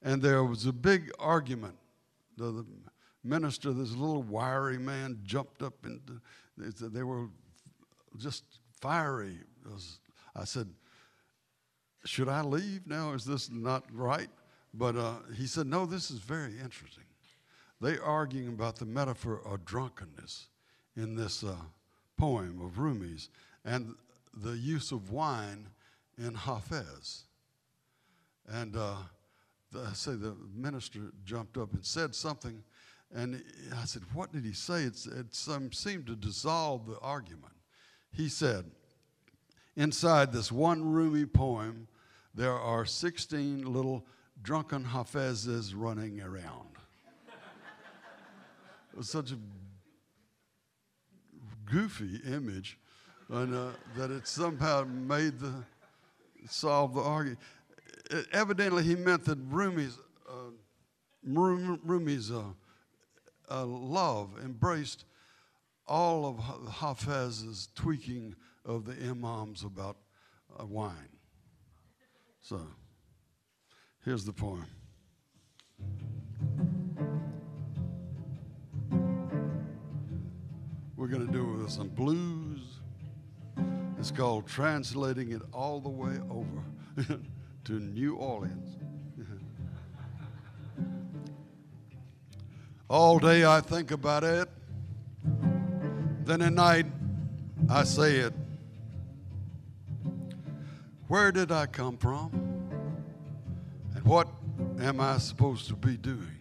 and 0.03 0.23
there 0.23 0.45
was 0.45 0.67
a 0.67 0.73
big 0.73 1.11
argument. 1.19 1.77
The, 2.37 2.53
the 2.53 2.67
minister, 3.25 3.73
this 3.73 3.93
little 3.93 4.23
wiry 4.23 4.79
man, 4.79 5.21
jumped 5.23 5.63
up 5.63 5.75
and 5.85 6.01
they 6.57 7.03
were 7.03 7.27
just 8.19 8.45
fiery. 8.81 9.39
Was, 9.71 10.01
I 10.35 10.45
said, 10.45 10.69
Should 12.05 12.29
I 12.29 12.43
leave 12.43 12.87
now? 12.87 13.13
Is 13.13 13.25
this 13.25 13.51
not 13.51 13.85
right? 13.93 14.29
But 14.75 14.97
uh, 14.97 15.15
he 15.37 15.47
said, 15.47 15.67
no, 15.67 15.85
this 15.85 16.11
is 16.11 16.19
very 16.19 16.53
interesting. 16.59 17.05
They 17.81 17.99
arguing 17.99 18.49
about 18.49 18.77
the 18.77 18.87
metaphor 18.87 19.41
of 19.45 19.65
drunkenness 19.65 20.47
in 20.97 21.17
this 21.17 21.43
uh, 21.43 21.57
poem 22.17 22.61
of 22.65 22.79
Rumi's 22.79 23.29
and 23.65 23.95
the 24.33 24.53
use 24.53 24.93
of 24.93 25.11
wine 25.11 25.67
in 26.17 26.35
Hafez. 26.35 27.25
And 28.49 28.77
uh, 28.77 28.95
I 29.75 29.93
say 29.93 30.13
the 30.13 30.37
minister 30.55 31.01
jumped 31.25 31.57
up 31.57 31.73
and 31.73 31.85
said 31.85 32.15
something, 32.15 32.63
and 33.15 33.43
I 33.81 33.85
said, 33.85 34.03
What 34.13 34.33
did 34.33 34.45
he 34.45 34.53
say? 34.53 34.83
It's, 34.83 35.07
it 35.07 35.35
seemed 35.35 36.07
to 36.07 36.17
dissolve 36.17 36.87
the 36.87 36.99
argument. 37.01 37.55
He 38.13 38.29
said, 38.29 38.65
Inside 39.77 40.33
this 40.33 40.53
one 40.53 40.85
Rumi 40.85 41.25
poem, 41.27 41.89
there 42.35 42.53
are 42.53 42.85
16 42.85 43.65
little 43.65 44.07
drunken 44.43 44.85
Hafezes 44.85 45.73
running 45.75 46.21
around. 46.21 46.69
it 48.93 48.97
was 48.97 49.09
such 49.09 49.33
a 49.33 49.39
goofy 51.65 52.21
image, 52.27 52.79
and 53.31 53.55
uh, 53.55 53.69
that 53.97 54.11
it 54.11 54.27
somehow 54.27 54.85
made 54.85 55.39
the 55.39 55.53
solve 56.49 56.95
the 56.95 57.01
argument. 57.01 57.39
It, 58.13 58.27
evidently, 58.33 58.83
he 58.85 58.95
meant 58.95 59.25
that 59.25 59.39
Rumi's 59.39 59.99
uh, 60.29 60.51
Rumi's 61.27 62.31
uh, 62.31 62.43
uh, 63.51 63.65
love 63.65 64.31
embraced 64.43 65.05
all 65.87 66.27
of 66.27 66.39
Hafez's 66.69 67.69
tweaking 67.75 68.37
of 68.65 68.85
the 68.85 68.93
imams 69.09 69.65
about 69.65 69.97
uh, 70.59 70.65
wine. 70.65 71.09
So. 72.41 72.61
Here's 74.05 74.25
the 74.25 74.33
poem. 74.33 74.67
We're 80.97 81.07
going 81.07 81.25
to 81.25 81.33
do 81.33 81.65
some 81.69 81.89
blues. 81.89 82.81
It's 84.01 84.11
called 84.11 84.49
Translating 84.49 85.31
It 85.31 85.43
All 85.53 85.81
the 85.81 85.89
Way 85.89 86.19
Over 86.29 86.65
to 87.65 87.73
New 87.79 88.17
Orleans. 88.17 88.77
All 92.89 93.19
day 93.19 93.45
I 93.45 93.61
think 93.61 93.91
about 93.91 94.25
it. 94.25 94.49
Then 96.25 96.43
at 96.43 96.53
night 96.53 96.87
I 97.69 97.85
say 97.85 98.17
it. 98.17 98.35
Where 101.09 101.33
did 101.33 101.53
I 101.53 101.67
come 101.67 101.97
from? 101.97 102.31
And 103.95 104.05
what 104.05 104.29
am 104.81 105.01
I 105.01 105.19
supposed 105.19 105.69
to 105.69 105.77
be 105.77 105.97
doing? 105.97 106.39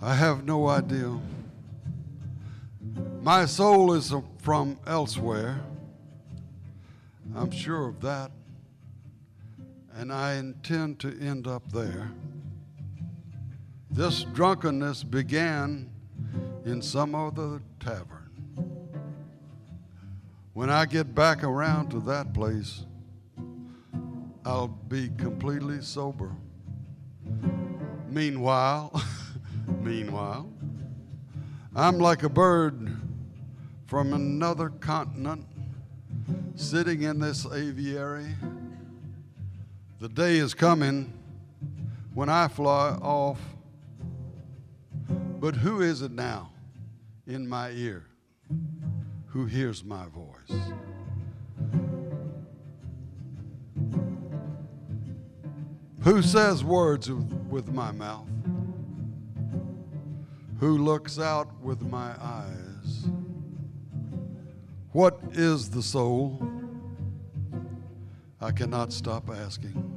I 0.00 0.14
have 0.14 0.44
no 0.44 0.68
idea. 0.68 1.18
My 3.20 3.46
soul 3.46 3.92
is 3.92 4.12
from 4.38 4.78
elsewhere. 4.86 5.60
I'm 7.34 7.50
sure 7.50 7.88
of 7.88 8.00
that. 8.00 8.30
And 9.94 10.12
I 10.12 10.34
intend 10.34 10.98
to 11.00 11.18
end 11.20 11.46
up 11.46 11.70
there. 11.72 12.10
This 13.90 14.24
drunkenness 14.24 15.04
began 15.04 15.90
in 16.64 16.80
some 16.80 17.14
other 17.14 17.60
tavern. 17.78 18.30
When 20.54 20.70
I 20.70 20.86
get 20.86 21.14
back 21.14 21.44
around 21.44 21.90
to 21.90 22.00
that 22.00 22.32
place, 22.32 22.84
I'll 24.44 24.68
be 24.68 25.10
completely 25.16 25.80
sober. 25.82 26.30
Meanwhile, 28.08 29.02
meanwhile, 29.80 30.50
I'm 31.74 31.98
like 31.98 32.22
a 32.22 32.28
bird 32.28 32.96
from 33.86 34.12
another 34.12 34.68
continent 34.68 35.46
sitting 36.54 37.02
in 37.02 37.18
this 37.18 37.46
aviary. 37.46 38.26
The 40.02 40.08
day 40.08 40.38
is 40.38 40.52
coming 40.52 41.12
when 42.12 42.28
I 42.28 42.48
fly 42.48 42.88
off. 43.00 43.38
But 45.38 45.54
who 45.54 45.80
is 45.80 46.02
it 46.02 46.10
now 46.10 46.50
in 47.24 47.48
my 47.48 47.70
ear 47.70 48.06
who 49.26 49.46
hears 49.46 49.84
my 49.84 50.06
voice? 50.08 50.60
Who 56.00 56.20
says 56.20 56.64
words 56.64 57.08
with 57.08 57.72
my 57.72 57.92
mouth? 57.92 58.26
Who 60.58 60.78
looks 60.78 61.20
out 61.20 61.62
with 61.62 61.80
my 61.80 62.12
eyes? 62.20 63.06
What 64.90 65.20
is 65.30 65.70
the 65.70 65.80
soul? 65.80 66.44
I 68.40 68.50
cannot 68.50 68.92
stop 68.92 69.30
asking. 69.30 69.91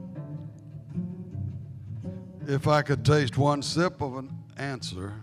If 2.47 2.67
I 2.67 2.83
could 2.83 3.03
taste 3.03 3.39
one 3.39 3.63
sip 3.63 4.01
of 4.01 4.17
an 4.17 4.29
answer, 4.55 5.13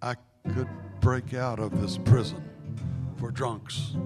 I 0.00 0.14
could 0.54 0.68
break 1.00 1.34
out 1.34 1.58
of 1.58 1.80
this 1.80 1.98
prison 1.98 2.48
for 3.16 3.32
drunks. 3.32 3.96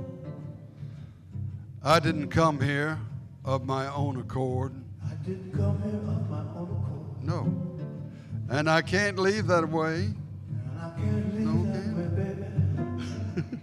I 1.82 2.00
didn't 2.00 2.28
come 2.28 2.58
here 2.58 2.98
of 3.44 3.66
my 3.66 3.86
own 3.92 4.18
accord. 4.18 4.72
I 5.04 5.12
didn't 5.26 5.52
come 5.52 5.82
here 5.82 5.96
of 5.96 6.30
my 6.30 6.38
own 6.58 6.68
accord. 6.70 7.22
No. 7.22 7.54
And 8.48 8.70
I 8.70 8.80
can't 8.80 9.18
leave 9.18 9.46
that 9.48 9.68
way. 9.68 10.04
And 10.04 10.16
I 10.80 10.90
can't 10.96 11.34
leave 11.34 11.46
No, 11.46 11.64
that 11.70 12.16
way, 12.16 12.34
baby. 13.36 13.46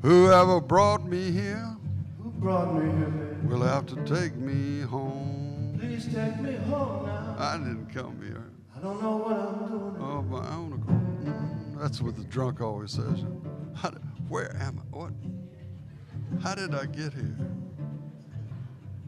Whoever 0.00 0.58
brought 0.62 1.04
me 1.04 1.30
here 1.30 1.76
Who 2.22 2.30
brought 2.30 2.74
me 2.74 2.90
here, 2.90 3.36
will 3.44 3.60
have 3.60 3.84
to 3.86 3.96
take 4.06 4.34
me 4.36 4.80
home. 4.80 5.41
Please 5.82 6.04
take 6.14 6.38
me 6.40 6.52
home 6.54 7.06
now. 7.06 7.34
I 7.38 7.58
didn't 7.58 7.88
come 7.92 8.16
here 8.22 8.44
I 8.76 8.78
don't 8.80 9.02
know 9.02 9.16
what 9.16 9.36
I'm 9.36 9.68
doing. 9.68 9.96
of 10.18 10.26
my 10.30 10.48
own 10.54 10.72
accord. 10.74 11.24
Mm, 11.24 11.80
That's 11.80 12.00
what 12.00 12.14
the 12.14 12.22
drunk 12.24 12.60
always 12.60 12.92
says. 12.92 13.24
How 13.74 13.90
did, 13.90 14.00
where 14.28 14.54
am 14.60 14.78
I? 14.80 14.96
What? 14.96 15.12
How 16.40 16.54
did 16.54 16.72
I 16.74 16.86
get 16.86 17.12
here? 17.12 17.36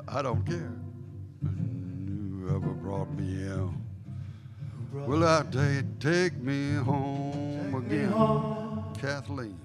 I 0.09 0.21
don't 0.23 0.45
care. 0.45 0.73
Whoever 2.41 2.75
brought 2.75 3.11
me 3.13 3.37
here 3.37 3.69
brought 4.93 5.09
will 5.09 5.25
I 5.27 5.43
to 5.53 5.85
take 6.01 6.37
me 6.39 6.75
home 6.75 7.71
Take 7.73 7.91
me 7.91 7.97
again. 7.99 8.11
home 8.11 8.85
Kathleen. 9.01 9.59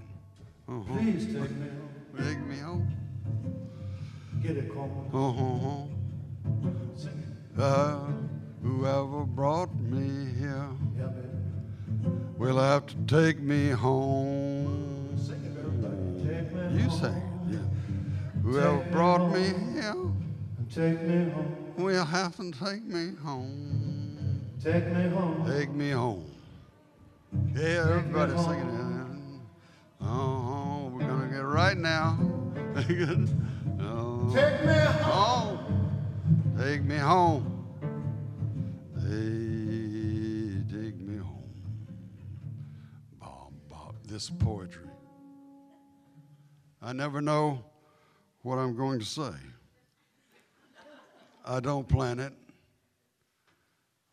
Uh-huh. 0.68 0.94
Please 0.98 1.26
take 1.26 1.34
me 1.36 1.68
home. 1.68 1.90
Take 2.24 2.40
me 2.46 2.58
home. 2.60 2.88
Get 4.44 4.58
it, 4.58 4.72
Coleman. 4.72 5.10
Uh-huh. 5.12 6.89
Sing. 7.60 7.68
Uh, 7.68 8.00
whoever 8.64 9.26
brought 9.26 9.74
me 9.82 10.32
here 10.40 10.70
will 12.38 12.58
have 12.58 12.86
to 12.88 12.96
take 13.06 13.42
me 13.42 13.70
home. 13.70 15.14
Sing 15.18 15.44
it. 15.44 16.26
Take 16.26 16.54
me 16.54 16.82
You 16.82 16.90
say, 16.90 17.14
yeah. 17.50 17.58
Whoever 18.44 18.78
brought 18.92 19.34
me 19.34 19.52
here 19.74 19.96
Take 20.74 21.02
me 21.04 21.30
home. 21.32 21.74
will 21.78 22.06
have 22.06 22.38
to 22.38 22.52
take 22.52 22.86
me 22.86 23.14
home. 23.22 24.42
Take 24.64 24.88
me 24.88 25.10
home. 25.10 25.46
Take 25.46 25.72
me 25.72 25.90
home. 25.92 26.26
Yeah, 27.56 27.88
everybody 27.90 28.38
singing 28.38 28.70
it. 28.70 30.06
Oh, 30.06 30.92
we're 30.94 31.06
gonna 31.08 31.28
get 31.28 31.44
right 31.44 31.78
now. 31.78 32.18
oh, 33.82 34.32
Take 34.34 34.66
me 34.66 34.74
home. 34.74 35.58
home. 35.58 36.56
Take 36.58 36.84
me 36.84 36.98
home. 36.98 37.49
Poetry. 44.28 44.90
I 46.82 46.92
never 46.94 47.22
know 47.22 47.64
what 48.42 48.58
I'm 48.58 48.76
going 48.76 49.00
to 49.00 49.06
say. 49.06 49.32
I 51.46 51.60
don't 51.60 51.88
plan 51.88 52.20
it. 52.20 52.34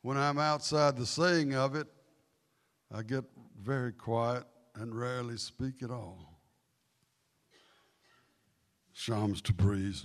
When 0.02 0.16
I'm 0.16 0.38
outside 0.38 0.96
the 0.96 1.06
saying 1.06 1.54
of 1.54 1.74
it, 1.74 1.88
I 2.94 3.02
get 3.02 3.24
very 3.60 3.92
quiet 3.92 4.44
and 4.76 4.94
rarely 4.94 5.36
speak 5.36 5.82
at 5.82 5.90
all. 5.90 6.38
Shams 8.92 9.42
Tabriz, 9.42 10.04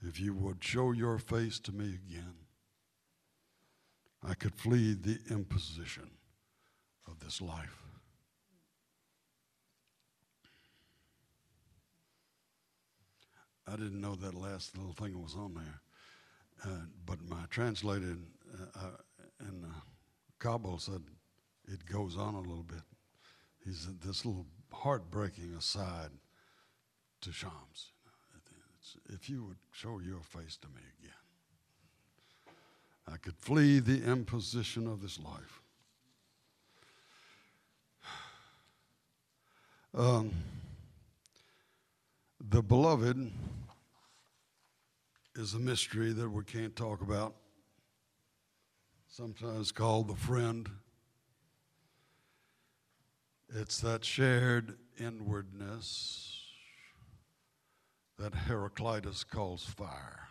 if 0.00 0.18
you 0.18 0.32
would 0.32 0.64
show 0.64 0.92
your 0.92 1.18
face 1.18 1.58
to 1.60 1.72
me 1.72 1.98
again, 2.06 2.34
I 4.26 4.34
could 4.34 4.54
flee 4.54 4.94
the 4.94 5.18
imposition 5.30 6.10
of 7.06 7.20
this 7.20 7.40
life. 7.40 7.87
I 13.70 13.76
didn't 13.76 14.00
know 14.00 14.14
that 14.16 14.34
last 14.34 14.76
little 14.76 14.94
thing 14.94 15.22
was 15.22 15.34
on 15.34 15.54
there, 15.54 15.80
uh, 16.64 16.84
but 17.04 17.18
my 17.28 17.44
translator 17.50 18.06
in, 18.06 18.26
uh, 18.54 18.78
uh, 18.78 18.90
in 19.40 19.64
uh, 19.64 19.80
Kabul 20.38 20.78
said 20.78 21.02
it 21.66 21.84
goes 21.84 22.16
on 22.16 22.34
a 22.34 22.40
little 22.40 22.62
bit. 22.62 22.82
He 23.64 23.72
said 23.72 24.00
this 24.00 24.24
little 24.24 24.46
heartbreaking 24.72 25.54
aside 25.54 26.10
to 27.20 27.32
Shams. 27.32 27.92
If 29.10 29.28
you 29.28 29.44
would 29.44 29.58
show 29.70 30.00
your 30.00 30.22
face 30.22 30.56
to 30.62 30.68
me 30.68 30.80
again, 30.98 31.12
I 33.12 33.18
could 33.18 33.36
flee 33.36 33.80
the 33.80 34.02
imposition 34.04 34.86
of 34.86 35.02
this 35.02 35.18
life. 35.18 35.60
Um, 39.94 40.32
the 42.38 42.62
beloved 42.62 43.30
is 45.38 45.54
a 45.54 45.58
mystery 45.58 46.12
that 46.12 46.28
we 46.28 46.42
can't 46.42 46.74
talk 46.74 47.00
about, 47.00 47.32
sometimes 49.06 49.70
called 49.70 50.08
the 50.08 50.16
friend. 50.16 50.68
It's 53.54 53.80
that 53.82 54.04
shared 54.04 54.76
inwardness 54.98 56.42
that 58.18 58.34
Heraclitus 58.34 59.22
calls 59.22 59.64
fire. 59.64 60.26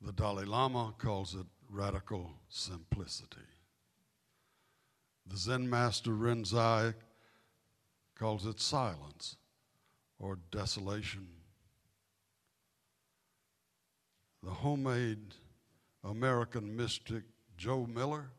The 0.00 0.12
Dalai 0.12 0.46
Lama 0.46 0.94
calls 0.96 1.34
it 1.34 1.46
radical 1.68 2.32
simplicity. 2.48 3.36
The 5.26 5.36
Zen 5.36 5.68
master 5.68 6.12
Rinzai 6.12 6.94
calls 8.18 8.46
it 8.46 8.60
silence 8.60 9.36
or 10.18 10.38
desolation. 10.50 11.26
The 14.42 14.50
homemade 14.50 15.34
American 16.02 16.74
mystic 16.74 17.24
Joe 17.58 17.86
Miller 17.86 18.30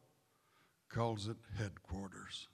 calls 0.90 1.28
it 1.28 1.38
headquarters. 1.58 2.48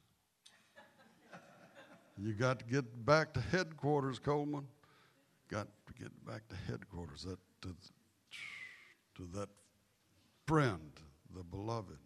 you 2.17 2.33
got 2.33 2.59
to 2.59 2.65
get 2.65 3.05
back 3.05 3.33
to 3.33 3.39
headquarters, 3.39 4.19
Coleman. 4.19 4.67
Got 5.49 5.67
to 5.87 5.93
get 5.93 6.25
back 6.25 6.47
to 6.49 6.55
headquarters, 6.67 7.23
that, 7.23 7.39
to, 7.61 7.73
to 9.15 9.29
that 9.33 9.49
friend, 10.45 10.91
the 11.33 11.43
beloved. 11.43 11.99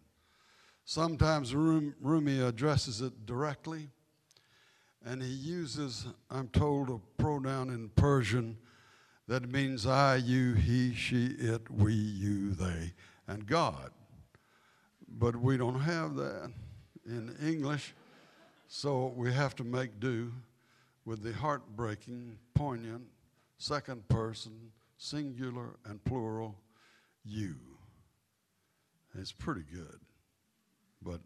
Sometimes 0.84 1.54
Rumi 1.54 2.40
addresses 2.40 3.00
it 3.00 3.26
directly, 3.26 3.88
and 5.04 5.20
he 5.20 5.28
uses, 5.28 6.06
I'm 6.30 6.48
told, 6.48 6.88
a 6.88 7.00
pronoun 7.20 7.70
in 7.70 7.88
Persian 7.90 8.58
that 9.32 9.50
means 9.50 9.86
I, 9.86 10.16
you, 10.16 10.52
he, 10.52 10.94
she, 10.94 11.24
it, 11.24 11.70
we, 11.70 11.94
you, 11.94 12.52
they, 12.52 12.92
and 13.26 13.46
God. 13.46 13.90
But 15.08 15.36
we 15.36 15.56
don't 15.56 15.80
have 15.80 16.16
that 16.16 16.52
in 17.06 17.34
English, 17.42 17.94
so 18.68 19.14
we 19.16 19.32
have 19.32 19.56
to 19.56 19.64
make 19.64 19.98
do 19.98 20.30
with 21.06 21.22
the 21.22 21.32
heartbreaking, 21.32 22.36
poignant, 22.52 23.04
second 23.56 24.06
person, 24.08 24.52
singular 24.98 25.76
and 25.86 26.04
plural, 26.04 26.54
you. 27.24 27.54
It's 29.18 29.32
pretty 29.32 29.64
good. 29.72 29.98
But 31.00 31.22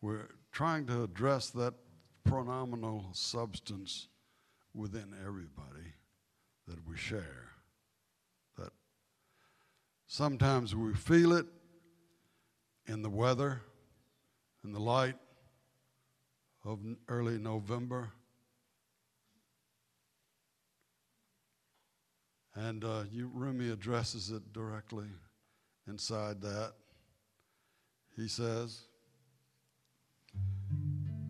we're 0.00 0.28
trying 0.52 0.86
to 0.86 1.02
address 1.02 1.50
that 1.50 1.74
pronominal 2.22 3.06
substance 3.12 4.06
within 4.72 5.16
everybody 5.26 5.94
that 6.68 6.86
we 6.88 6.96
share. 6.96 7.48
That 8.58 8.72
sometimes 10.06 10.74
we 10.74 10.94
feel 10.94 11.32
it 11.32 11.46
in 12.86 13.02
the 13.02 13.10
weather, 13.10 13.60
in 14.64 14.72
the 14.72 14.80
light 14.80 15.16
of 16.64 16.80
early 17.08 17.38
November. 17.38 18.10
And 22.54 22.84
uh, 22.84 23.04
you, 23.10 23.30
Rumi 23.34 23.70
addresses 23.70 24.30
it 24.30 24.52
directly 24.52 25.08
inside 25.88 26.40
that. 26.42 26.72
He 28.16 28.28
says, 28.28 28.82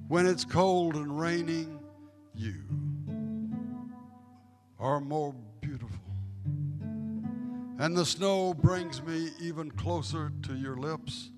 When 0.09 0.27
it's 0.27 0.45
cold 0.45 0.97
and 0.97 1.19
raining, 1.19 1.81
you 2.35 2.55
are 4.79 5.01
more 5.01 5.35
beautiful. 5.61 6.01
And 7.79 7.97
the 7.97 8.07
snow 8.07 8.55
brings 8.55 9.03
me 9.03 9.31
even 9.41 9.71
closer 9.71 10.33
to 10.43 10.55
your 10.55 10.77
lips, 10.77 11.31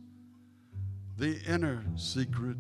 the 1.17 1.41
inner 1.49 1.85
secret, 1.97 2.57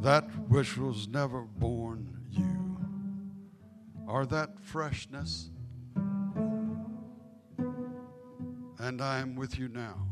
that 0.00 0.24
which 0.48 0.76
was 0.76 1.06
never 1.06 1.42
born 1.42 2.08
you, 2.30 2.76
are 4.08 4.26
that 4.26 4.58
freshness. 4.60 5.50
And 8.78 9.00
I 9.00 9.20
am 9.20 9.36
with 9.36 9.58
you 9.58 9.68
now. 9.68 10.08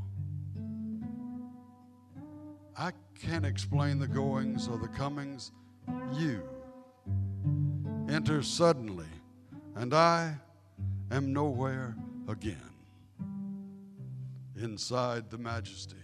I 2.79 2.93
can't 3.21 3.45
explain 3.45 3.99
the 3.99 4.07
goings 4.07 4.69
or 4.69 4.79
the 4.79 4.89
comings. 4.89 5.51
You 6.15 6.43
enter 8.09 8.43
suddenly, 8.43 9.00
and 9.77 9.95
I 9.95 10.35
am 11.11 11.33
nowhere 11.33 11.97
again. 12.29 12.57
Inside 14.57 15.31
the 15.31 15.39
majesty. 15.39 15.97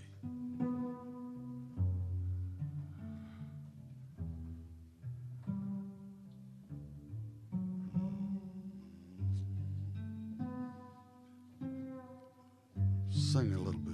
Sing 13.11 13.53
a 13.53 13.59
little 13.59 13.86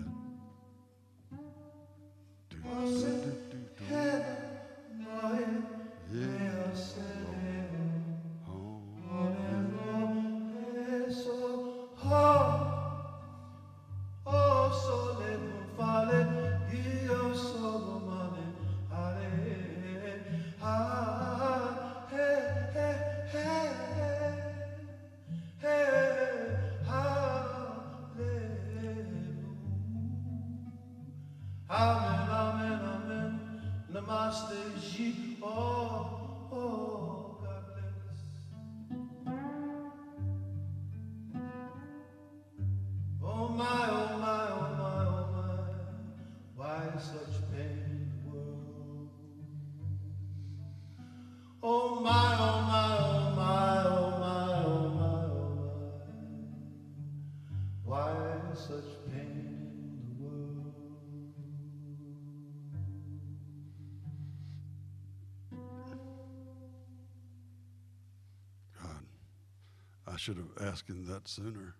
should 70.22 70.36
have 70.36 70.68
asked 70.68 70.88
him 70.88 71.04
that 71.04 71.26
sooner. 71.26 71.74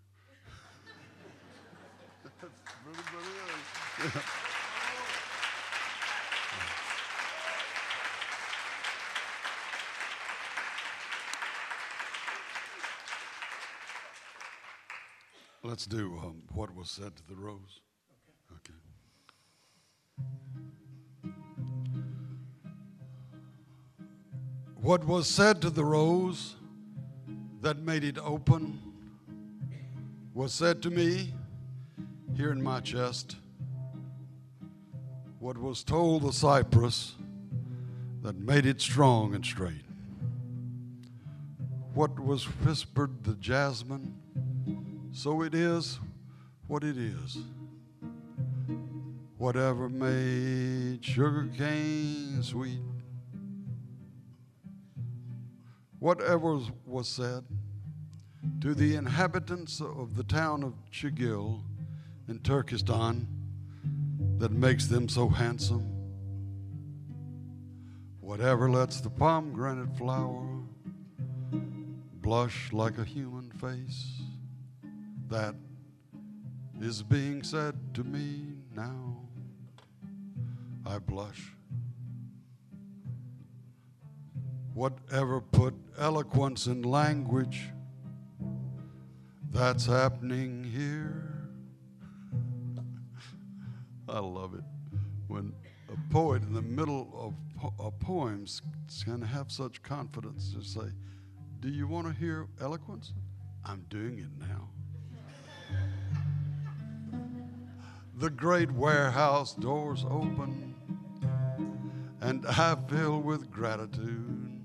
Let's 15.62 15.86
do 15.86 16.18
um, 16.20 16.42
what 16.52 16.74
was 16.74 16.90
said 16.90 17.14
to 17.14 17.22
the 17.28 17.36
rose. 17.36 17.80
Okay. 18.50 18.74
Okay. 21.24 21.32
What 24.80 25.04
was 25.04 25.28
said 25.28 25.62
to 25.62 25.70
the 25.70 25.84
rose 25.84 26.56
that 27.62 27.78
made 27.78 28.02
it 28.02 28.18
open 28.18 28.76
was 30.34 30.52
said 30.52 30.82
to 30.82 30.90
me 30.90 31.32
here 32.36 32.50
in 32.50 32.60
my 32.60 32.80
chest. 32.80 33.36
What 35.38 35.56
was 35.56 35.84
told 35.84 36.22
the 36.22 36.32
cypress 36.32 37.14
that 38.22 38.36
made 38.36 38.66
it 38.66 38.80
strong 38.80 39.34
and 39.36 39.44
straight. 39.44 39.84
What 41.94 42.18
was 42.18 42.44
whispered 42.44 43.22
the 43.22 43.34
jasmine, 43.34 44.12
so 45.12 45.42
it 45.42 45.54
is 45.54 46.00
what 46.66 46.82
it 46.82 46.96
is. 46.96 47.38
Whatever 49.38 49.88
made 49.88 51.04
sugar 51.04 51.48
cane 51.56 52.42
sweet, 52.42 52.80
whatever 55.98 56.58
was 56.86 57.08
said 57.08 57.44
to 58.62 58.74
the 58.76 58.94
inhabitants 58.94 59.80
of 59.80 60.14
the 60.14 60.22
town 60.22 60.62
of 60.62 60.72
Chigil 60.92 61.60
in 62.28 62.38
Turkestan 62.38 63.26
that 64.38 64.52
makes 64.52 64.86
them 64.86 65.08
so 65.08 65.28
handsome, 65.28 65.84
whatever 68.20 68.70
lets 68.70 69.00
the 69.00 69.10
pomegranate 69.10 69.92
flower 69.96 70.46
blush 72.20 72.72
like 72.72 72.98
a 72.98 73.04
human 73.04 73.50
face, 73.50 74.20
that 75.28 75.56
is 76.80 77.02
being 77.02 77.42
said 77.42 77.74
to 77.94 78.04
me 78.04 78.44
now. 78.76 79.16
I 80.86 81.00
blush. 81.00 81.52
Whatever 84.72 85.40
put 85.40 85.74
eloquence 85.98 86.68
in 86.68 86.82
language, 86.82 87.64
that's 89.52 89.84
happening 89.86 90.64
here. 90.64 91.28
I 94.08 94.18
love 94.18 94.54
it 94.54 94.64
when 95.28 95.52
a 95.92 96.12
poet 96.12 96.42
in 96.42 96.52
the 96.52 96.62
middle 96.62 97.08
of 97.14 97.34
po- 97.58 97.90
poems 98.00 98.62
can 99.04 99.20
have 99.22 99.52
such 99.52 99.82
confidence 99.82 100.52
to 100.54 100.62
say, 100.62 100.90
Do 101.60 101.68
you 101.68 101.86
want 101.86 102.06
to 102.06 102.12
hear 102.12 102.46
eloquence? 102.60 103.12
I'm 103.64 103.84
doing 103.88 104.18
it 104.18 104.30
now. 104.40 104.68
the 108.16 108.30
great 108.30 108.70
warehouse 108.70 109.54
doors 109.54 110.04
open, 110.08 110.74
and 112.20 112.46
I 112.46 112.76
fill 112.88 113.20
with 113.20 113.50
gratitude, 113.50 114.60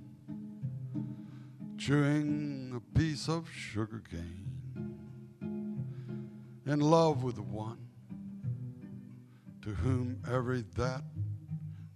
chewing 1.77 2.73
a 2.75 2.97
piece 2.97 3.27
of 3.29 3.49
sugar 3.49 4.01
cane, 4.09 4.46
in 6.67 6.81
love 6.81 7.23
with 7.23 7.35
the 7.35 7.41
one 7.41 7.77
to 9.61 9.69
whom 9.69 10.21
every 10.29 10.65
that 10.75 11.01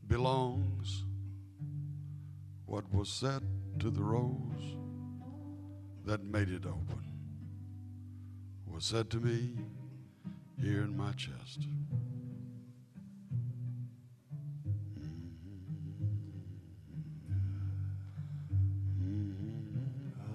belongs. 0.08 1.04
What 2.66 2.92
was 2.94 3.10
said 3.10 3.44
to 3.80 3.90
the 3.90 4.02
rose 4.02 4.78
that 6.06 6.24
made 6.24 6.50
it 6.50 6.66
open 6.66 7.04
was 8.66 8.86
said 8.86 9.10
to 9.10 9.18
me 9.18 9.58
here 10.58 10.84
in 10.84 10.96
my 10.96 11.12
chest. 11.12 11.68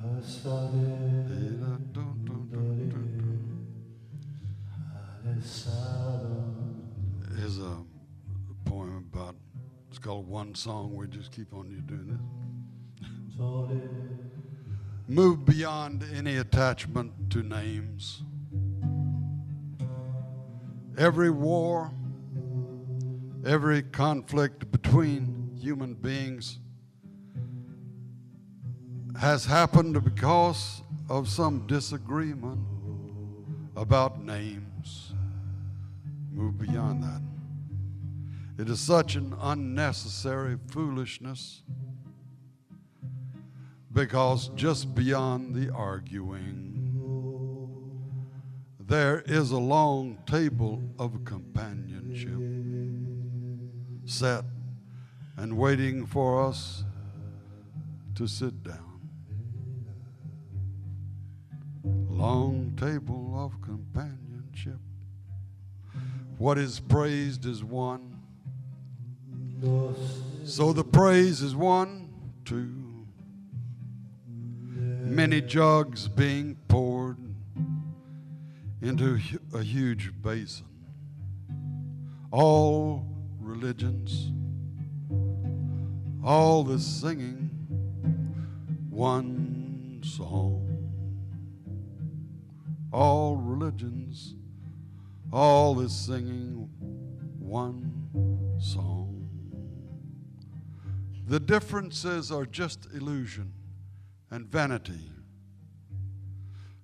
I 0.05 0.21
started 0.23 1.16
One 10.47 10.55
Song. 10.55 10.95
We 10.95 11.09
just 11.09 11.33
keep 11.33 11.53
on 11.53 11.69
you 11.69 11.81
doing 11.81 12.07
this. 12.07 13.41
Move 15.09 15.45
beyond 15.45 16.05
any 16.15 16.37
attachment 16.37 17.13
to 17.31 17.43
names. 17.43 18.23
Every 20.97 21.31
war, 21.31 21.91
every 23.45 23.83
conflict 23.83 24.71
between 24.71 25.51
human 25.61 25.95
beings 25.95 26.61
has 29.21 29.47
happened 29.47 30.05
because 30.05 30.81
of 31.09 31.29
some 31.29 31.67
disagreement 31.67 32.61
about 33.75 34.23
names. 34.23 35.13
Move 36.31 36.57
beyond 36.57 37.03
that. 37.03 37.36
It 38.59 38.71
is 38.71 38.81
such 38.81 39.17
an 39.17 39.35
unnecessary 39.39 40.57
foolishness 40.69 41.63
because 43.93 44.49
just 44.55 44.95
beyond 44.95 45.55
the 45.55 45.73
arguing, 45.75 46.73
there 48.79 49.21
is 49.27 49.51
a 49.51 49.59
long 49.59 50.19
table 50.27 50.83
of 50.99 51.25
companionship 51.25 52.41
set 54.07 54.45
and 55.37 55.59
waiting 55.59 56.07
for 56.07 56.43
us 56.43 56.85
to 58.15 58.27
sit 58.27 58.63
down. 58.63 59.01
Long 61.85 62.73
table 62.77 63.35
of 63.37 63.61
companionship. 63.61 64.79
What 66.39 66.57
is 66.57 66.81
praised 66.81 67.45
is 67.45 67.63
one. 67.63 68.16
So 70.45 70.73
the 70.73 70.85
praise 70.85 71.43
is 71.43 71.57
one, 71.57 72.09
two. 72.45 73.07
Many 74.29 75.41
jugs 75.41 76.09
being 76.09 76.57
poured 76.69 77.19
into 78.81 79.19
a 79.53 79.63
huge 79.63 80.13
basin. 80.23 80.67
All 82.31 83.07
religions, 83.41 84.31
all 86.25 86.63
the 86.63 86.79
singing, 86.79 87.51
one 88.91 90.01
song. 90.05 90.63
All 92.93 93.37
religions, 93.37 94.35
all 95.33 95.75
the 95.75 95.89
singing, 95.89 96.71
one 97.39 98.57
song. 98.61 99.16
The 101.29 101.41
differences 101.41 102.31
are 102.31 102.47
just 102.47 102.87
illusion 102.95 103.53
and 104.31 104.47
vanity. 104.47 105.11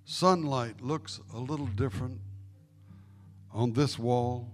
Sunlight 0.03 0.81
looks 0.81 1.21
a 1.33 1.39
little 1.39 1.67
different 1.67 2.19
on 3.53 3.71
this 3.71 3.97
wall 3.97 4.51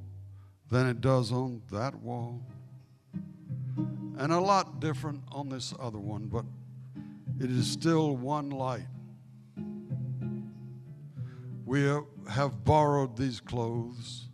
than 0.70 0.86
it 0.86 1.02
does 1.02 1.32
on 1.32 1.64
that 1.72 1.96
wall, 1.96 2.46
and 4.20 4.32
a 4.32 4.40
lot 4.40 4.80
different 4.80 5.24
on 5.32 5.50
this 5.50 5.74
other 5.80 5.98
one, 5.98 6.28
but 6.28 6.46
it 7.44 7.50
is 7.50 7.66
still 7.66 8.16
one 8.16 8.52
light. 8.52 8.86
We 11.66 11.92
have 12.30 12.64
borrowed 12.64 13.18
these 13.18 13.40
clothes, 13.40 14.28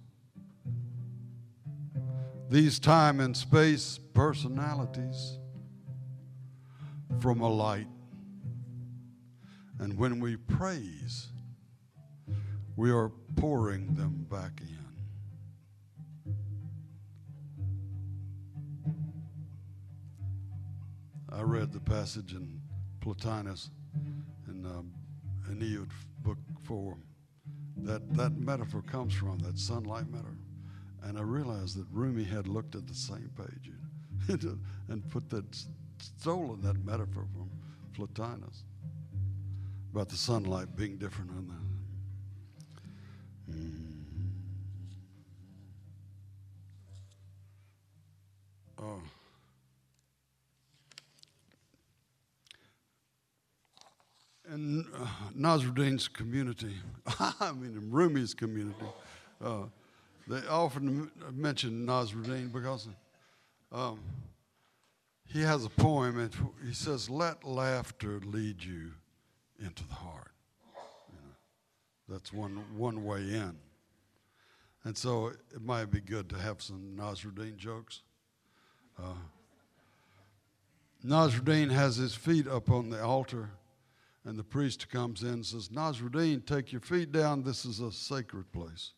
these 2.49 2.77
time 2.77 3.21
and 3.21 3.37
space 3.37 4.01
personalities 4.13 5.39
from 7.19 7.41
a 7.41 7.49
light. 7.49 7.87
And 9.79 9.97
when 9.97 10.19
we 10.19 10.37
praise, 10.37 11.27
we 12.75 12.91
are 12.91 13.11
pouring 13.35 13.95
them 13.95 14.25
back 14.29 14.61
in. 14.61 14.75
I 21.31 21.41
read 21.41 21.73
the 21.73 21.81
passage 21.81 22.33
in 22.33 22.61
Plotinus 23.01 23.69
in 24.47 24.65
um, 24.65 24.93
Ennead 25.49 25.89
book 26.19 26.37
four. 26.63 26.97
That 27.77 28.13
that 28.15 28.37
metaphor 28.37 28.81
comes 28.81 29.13
from 29.13 29.39
that 29.39 29.59
sunlight 29.59 30.09
metaphor, 30.09 30.37
and 31.03 31.17
I 31.17 31.21
realized 31.21 31.77
that 31.77 31.87
Rumi 31.91 32.23
had 32.23 32.47
looked 32.47 32.75
at 32.75 32.87
the 32.87 32.93
same 32.93 33.29
page 33.35 33.71
and 34.87 35.09
put 35.11 35.29
that 35.29 35.65
stolen 35.99 36.61
that 36.61 36.83
metaphor 36.85 37.25
from 37.33 37.49
Plotinus 37.93 38.63
about 39.91 40.09
the 40.09 40.17
sunlight 40.17 40.75
being 40.75 40.97
different 40.97 41.31
on 41.31 41.47
the. 43.47 43.53
Mm. 43.53 43.95
Oh. 48.81 49.01
In 54.53 54.85
uh, 54.93 55.07
Nasruddin's 55.35 56.07
community, 56.07 56.75
I 57.19 57.51
mean 57.53 57.77
in 57.77 57.89
Rumi's 57.89 58.33
community, 58.33 58.85
uh, 59.43 59.63
they 60.27 60.45
often 60.47 61.09
mention 61.31 61.85
Nasruddin 61.85 62.51
because 62.51 62.89
um, 63.71 63.99
he 65.27 65.41
has 65.41 65.65
a 65.65 65.69
poem 65.69 66.19
and 66.19 66.33
he 66.65 66.73
says, 66.73 67.09
Let 67.09 67.43
laughter 67.43 68.21
lead 68.23 68.63
you 68.63 68.91
into 69.63 69.87
the 69.87 69.93
heart. 69.93 70.31
You 71.09 71.17
know, 71.17 71.35
that's 72.15 72.31
one, 72.31 72.63
one 72.75 73.03
way 73.03 73.19
in. 73.19 73.57
And 74.83 74.95
so 74.97 75.27
it 75.27 75.61
might 75.61 75.89
be 75.89 75.99
good 75.99 76.29
to 76.29 76.37
have 76.37 76.61
some 76.61 76.95
Nasruddin 76.95 77.57
jokes. 77.57 78.03
Uh, 79.01 79.15
Nasruddin 81.03 81.71
has 81.71 81.97
his 81.97 82.15
feet 82.15 82.47
up 82.47 82.69
on 82.69 82.89
the 82.89 83.03
altar, 83.03 83.49
and 84.23 84.37
the 84.37 84.43
priest 84.43 84.89
comes 84.89 85.23
in 85.23 85.29
and 85.29 85.45
says, 85.45 85.69
Nasruddin, 85.69 86.45
take 86.45 86.71
your 86.71 86.81
feet 86.81 87.11
down. 87.11 87.43
This 87.43 87.65
is 87.65 87.79
a 87.79 87.91
sacred 87.91 88.51
place. 88.51 88.91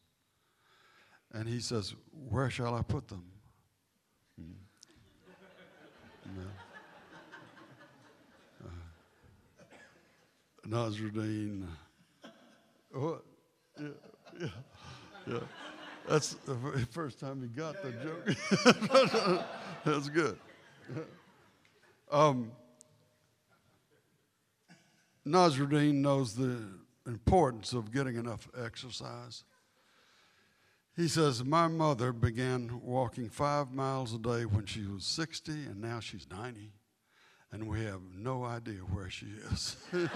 And 1.34 1.48
he 1.48 1.60
says, 1.60 1.96
Where 2.30 2.50
shall 2.50 2.76
I 2.76 2.82
put 2.82 3.08
them? 3.08 3.26
Hmm. 6.28 6.42
Uh, 8.66 9.68
Nasruddin. 10.68 11.66
What? 12.92 13.24
Yeah, 13.80 13.88
yeah, 14.40 14.48
yeah. 15.28 15.40
That's 16.08 16.36
the 16.46 16.56
first 16.92 17.20
time 17.20 17.42
he 17.42 17.48
got 17.50 17.76
the 17.84 17.92
joke. 17.92 19.46
That's 19.86 20.10
good. 20.10 20.38
Um, 22.10 22.52
Nasruddin 25.26 25.96
knows 25.96 26.34
the 26.36 26.58
importance 27.06 27.74
of 27.74 27.92
getting 27.92 28.16
enough 28.16 28.48
exercise. 28.64 29.44
He 30.98 31.08
says, 31.08 31.46
My 31.46 31.68
mother 31.68 32.12
began 32.12 32.82
walking 32.84 33.30
five 33.30 33.72
miles 33.72 34.16
a 34.16 34.18
day 34.18 34.46
when 34.46 34.66
she 34.66 34.88
was 34.88 35.06
60, 35.06 35.52
and 35.52 35.80
now 35.80 36.00
she's 36.00 36.26
90, 36.32 36.72
and 37.52 37.68
we 37.68 37.86
have 37.86 38.02
no 38.16 38.44
idea 38.44 38.80
where 38.80 39.08
she 39.08 39.28
is. 39.52 39.78
uh, 39.94 40.10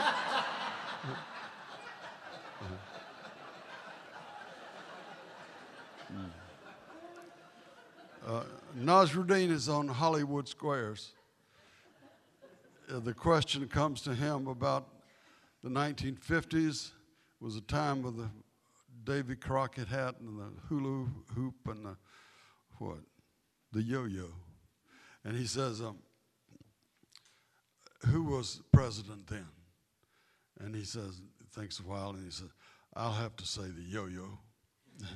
Nasruddin 8.76 9.52
is 9.52 9.70
on 9.70 9.88
Hollywood 9.88 10.48
Squares. 10.48 11.12
Uh, 12.92 12.98
the 13.02 13.14
question 13.14 13.68
comes 13.68 14.02
to 14.02 14.16
him 14.16 14.48
about 14.48 14.88
the 15.64 15.70
1950s 15.70 16.90
was 17.40 17.56
a 17.56 17.62
time 17.62 18.04
of 18.04 18.18
the 18.18 18.32
Davy 19.04 19.36
Crockett 19.36 19.88
hat 19.88 20.16
and 20.20 20.40
the 20.40 20.50
hula 20.68 21.08
hoop 21.36 21.56
and 21.68 21.86
the 21.86 21.98
what? 22.78 23.00
The 23.72 23.82
yo-yo. 23.82 24.28
And 25.24 25.38
he 25.38 25.46
says, 25.46 25.82
um, 25.82 26.00
who 28.08 28.24
was 28.24 28.62
president 28.72 29.28
then? 29.28 29.48
And 30.60 30.76
he 30.76 30.84
says, 30.84 31.22
thinks 31.54 31.80
a 31.80 31.84
while, 31.84 32.12
and 32.12 32.24
he 32.24 32.32
says, 32.32 32.50
I'll 32.96 33.14
have 33.14 33.36
to 33.38 33.46
say 33.46 33.64
the 33.64 33.84
yo-yo. 33.84 34.40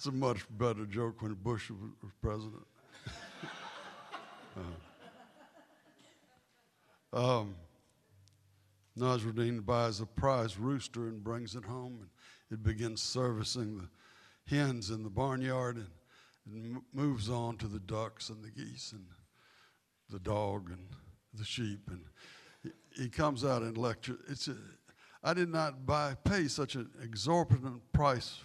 It's 0.00 0.06
a 0.06 0.12
much 0.12 0.46
better 0.56 0.86
joke 0.86 1.20
when 1.20 1.34
Bush 1.34 1.68
was 1.68 1.78
was 2.02 2.12
president. 2.22 2.62
uh, 7.12 7.40
um, 7.40 7.54
Nasruddin 8.98 9.64
buys 9.64 10.00
a 10.00 10.06
prize 10.06 10.58
rooster 10.58 11.08
and 11.08 11.22
brings 11.22 11.54
it 11.54 11.64
home, 11.64 11.98
and 12.00 12.10
it 12.50 12.62
begins 12.62 13.02
servicing 13.02 13.78
the 13.78 13.88
hens 14.54 14.90
in 14.90 15.02
the 15.02 15.10
barnyard 15.10 15.76
and, 15.76 15.86
and 16.46 16.82
moves 16.92 17.30
on 17.30 17.56
to 17.58 17.68
the 17.68 17.78
ducks 17.78 18.28
and 18.28 18.42
the 18.42 18.50
geese 18.50 18.92
and 18.92 19.06
the 20.10 20.18
dog 20.18 20.70
and 20.70 20.88
the 21.34 21.44
sheep. 21.44 21.88
And 21.88 22.04
he, 22.62 23.02
he 23.04 23.08
comes 23.08 23.44
out 23.44 23.62
and 23.62 23.78
lectures. 23.78 24.18
It's 24.28 24.48
a, 24.48 24.56
I 25.22 25.34
did 25.34 25.50
not 25.50 25.86
buy 25.86 26.16
pay 26.24 26.48
such 26.48 26.74
an 26.74 26.90
exorbitant 27.02 27.80
price 27.92 28.40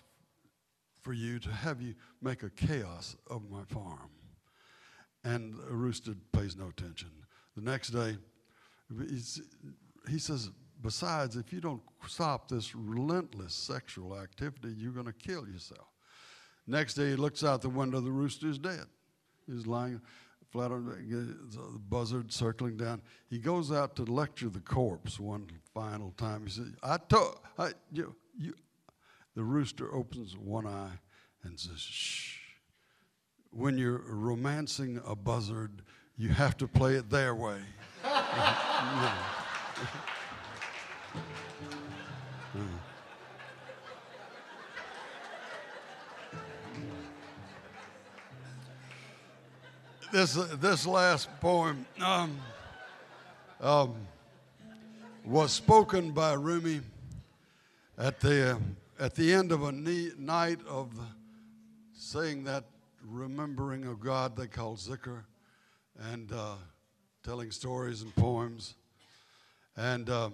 for 1.01 1.13
you 1.13 1.39
to 1.39 1.49
have 1.51 1.81
you 1.81 1.95
make 2.21 2.43
a 2.43 2.49
chaos 2.49 3.15
of 3.29 3.49
my 3.49 3.63
farm. 3.63 4.09
And 5.23 5.55
the 5.55 5.75
rooster 5.75 6.13
pays 6.31 6.55
no 6.55 6.67
attention. 6.67 7.09
The 7.55 7.63
next 7.63 7.89
day, 7.89 8.17
he 10.07 10.19
says, 10.19 10.49
Besides, 10.81 11.35
if 11.35 11.51
you 11.51 11.61
don't 11.61 11.81
stop 12.07 12.47
this 12.47 12.75
relentless 12.75 13.55
sexual 13.55 14.19
activity, 14.19 14.75
you're 14.77 14.91
going 14.91 15.07
to 15.07 15.13
kill 15.13 15.47
yourself. 15.47 15.87
Next 16.67 16.93
day, 16.93 17.09
he 17.09 17.15
looks 17.15 17.43
out 17.43 17.63
the 17.63 17.69
window, 17.69 18.01
the 18.01 18.11
rooster 18.11 18.47
is 18.47 18.59
dead. 18.59 18.85
He's 19.47 19.65
lying 19.65 19.99
flat 20.51 20.71
on 20.71 20.85
the 20.85 21.79
buzzard 21.89 22.31
circling 22.31 22.77
down. 22.77 23.01
He 23.29 23.39
goes 23.39 23.71
out 23.71 23.95
to 23.95 24.03
lecture 24.03 24.49
the 24.49 24.59
corpse 24.59 25.19
one 25.19 25.47
final 25.73 26.11
time. 26.17 26.45
He 26.45 26.51
says, 26.51 26.67
I 26.83 26.97
told, 26.97 27.39
I, 27.57 27.71
you, 27.91 28.15
you, 28.37 28.53
the 29.35 29.43
rooster 29.43 29.93
opens 29.93 30.37
one 30.37 30.67
eye 30.67 30.99
and 31.43 31.59
says, 31.59 31.79
shh. 31.79 32.37
When 33.51 33.77
you're 33.77 34.03
romancing 34.07 35.01
a 35.05 35.15
buzzard, 35.15 35.81
you 36.17 36.29
have 36.29 36.57
to 36.57 36.67
play 36.67 36.95
it 36.95 37.09
their 37.09 37.33
way. 37.33 37.59
Know. 38.05 39.34
this, 50.11 50.33
this 50.33 50.85
last 50.85 51.29
poem 51.41 51.85
um, 52.01 52.39
um, 53.59 53.95
was 55.25 55.51
spoken 55.51 56.11
by 56.11 56.31
Rumi 56.33 56.79
at 57.97 58.21
the, 58.21 58.57
at 58.97 59.13
the 59.15 59.33
end 59.33 59.51
of 59.51 59.63
a 59.63 59.71
night 59.71 60.59
of 60.67 60.91
saying 61.93 62.43
that 62.45 62.63
remembering 63.03 63.85
of 63.85 63.99
God 63.99 64.37
they 64.37 64.47
call 64.47 64.77
zikr 64.77 65.23
and 66.11 66.31
uh, 66.31 66.55
telling 67.23 67.51
stories 67.51 68.03
and 68.03 68.15
poems. 68.15 68.75
And 69.77 70.09
um, 70.09 70.33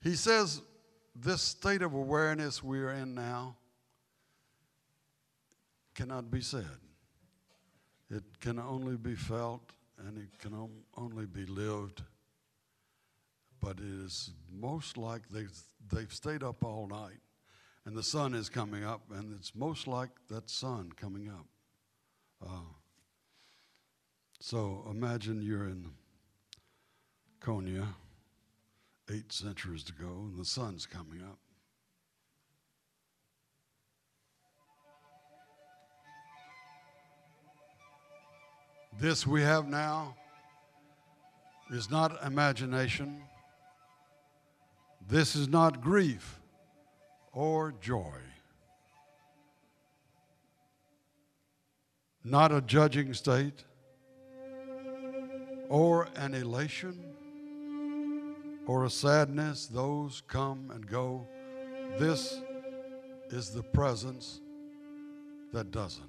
he 0.00 0.14
says 0.14 0.60
this 1.14 1.42
state 1.42 1.82
of 1.82 1.94
awareness 1.94 2.62
we 2.62 2.80
are 2.80 2.92
in 2.92 3.14
now 3.14 3.56
cannot 5.94 6.30
be 6.30 6.40
said. 6.40 6.78
It 8.10 8.24
can 8.40 8.58
only 8.58 8.96
be 8.96 9.14
felt 9.14 9.62
and 9.98 10.18
it 10.18 10.38
can 10.38 10.68
only 10.96 11.26
be 11.26 11.46
lived. 11.46 12.02
But 13.60 13.78
it 13.78 14.04
is 14.04 14.30
most 14.52 14.96
like 14.96 15.28
they've, 15.30 15.56
they've 15.92 16.12
stayed 16.12 16.42
up 16.42 16.64
all 16.64 16.86
night 16.86 17.20
and 17.86 17.96
the 17.96 18.02
sun 18.02 18.34
is 18.34 18.48
coming 18.48 18.84
up, 18.84 19.02
and 19.14 19.34
it's 19.36 19.54
most 19.54 19.86
like 19.86 20.08
that 20.30 20.48
sun 20.48 20.90
coming 20.96 21.28
up. 21.28 21.46
Uh, 22.44 22.72
so 24.40 24.86
imagine 24.90 25.42
you're 25.42 25.66
in 25.66 25.90
Konya 27.44 27.86
eight 29.10 29.30
centuries 29.30 29.84
ago, 29.90 30.30
and 30.30 30.38
the 30.38 30.46
sun's 30.46 30.86
coming 30.86 31.20
up. 31.20 31.38
This 38.98 39.26
we 39.26 39.42
have 39.42 39.68
now 39.68 40.16
is 41.70 41.90
not 41.90 42.24
imagination. 42.24 43.20
This 45.06 45.36
is 45.36 45.46
not 45.46 45.82
grief 45.82 46.40
or 47.34 47.74
joy. 47.78 48.20
Not 52.24 52.52
a 52.52 52.62
judging 52.62 53.12
state 53.12 53.64
or 55.68 56.08
an 56.16 56.32
elation 56.32 57.13
or 58.66 58.84
a 58.84 58.90
sadness. 58.90 59.66
Those 59.66 60.22
come 60.26 60.70
and 60.74 60.86
go. 60.86 61.26
This 61.98 62.40
is 63.30 63.50
the 63.50 63.62
presence 63.62 64.40
that 65.52 65.70
doesn't. 65.70 66.04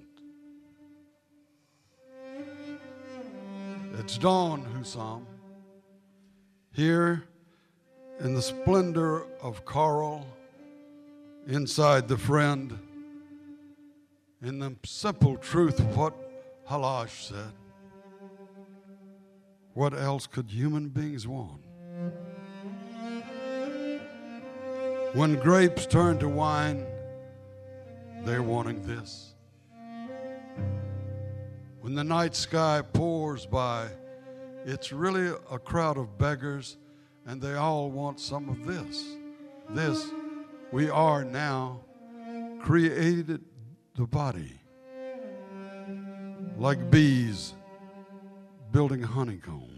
It's 3.99 4.17
dawn, 4.17 4.65
Husam. 4.77 5.25
Here 6.73 7.23
in 8.19 8.33
the 8.33 8.41
splendor 8.41 9.25
of 9.41 9.65
coral, 9.65 10.27
inside 11.47 12.07
the 12.07 12.17
friend, 12.17 12.77
in 14.41 14.59
the 14.59 14.75
simple 14.83 15.37
truth 15.37 15.79
of 15.79 15.95
what 15.95 16.13
Hallaj 16.67 17.09
said. 17.09 17.53
What 19.73 19.93
else 19.93 20.27
could 20.27 20.49
human 20.49 20.89
beings 20.89 21.27
want? 21.27 21.64
When 25.15 25.35
grapes 25.35 25.85
turn 25.85 26.19
to 26.19 26.27
wine, 26.27 26.85
they're 28.25 28.43
wanting 28.43 28.81
this. 28.85 29.33
When 31.79 31.95
the 31.95 32.03
night 32.03 32.35
sky 32.35 32.81
pours 32.81 33.45
by, 33.45 33.87
it's 34.65 34.91
really 34.91 35.33
a 35.49 35.57
crowd 35.57 35.97
of 35.97 36.17
beggars, 36.17 36.75
and 37.25 37.41
they 37.41 37.53
all 37.53 37.89
want 37.91 38.19
some 38.19 38.49
of 38.49 38.65
this. 38.65 39.05
This, 39.69 40.05
we 40.73 40.89
are 40.89 41.23
now 41.23 41.79
created 42.61 43.39
the 43.95 44.07
body 44.07 44.59
like 46.57 46.91
bees 46.91 47.53
building 48.73 49.01
honeycomb. 49.01 49.74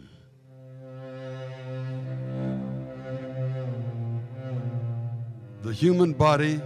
The 5.68 5.74
human 5.74 6.13
body 6.13 6.61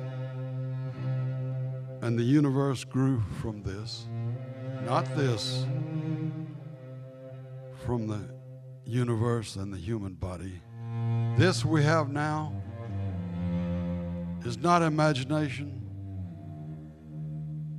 and 2.02 2.20
the 2.20 2.24
universe 2.24 2.84
grew 2.84 3.24
from 3.42 3.64
this, 3.64 4.06
not 4.86 5.06
this, 5.18 5.66
from 7.84 8.06
the 8.06 8.30
universe 8.86 9.56
and 9.56 9.74
the 9.74 9.78
human 9.80 10.14
body. 10.14 10.62
This 11.36 11.66
we 11.66 11.82
have 11.82 12.10
now 12.10 12.54
is 14.46 14.60
not 14.60 14.84
imagination. 14.84 15.82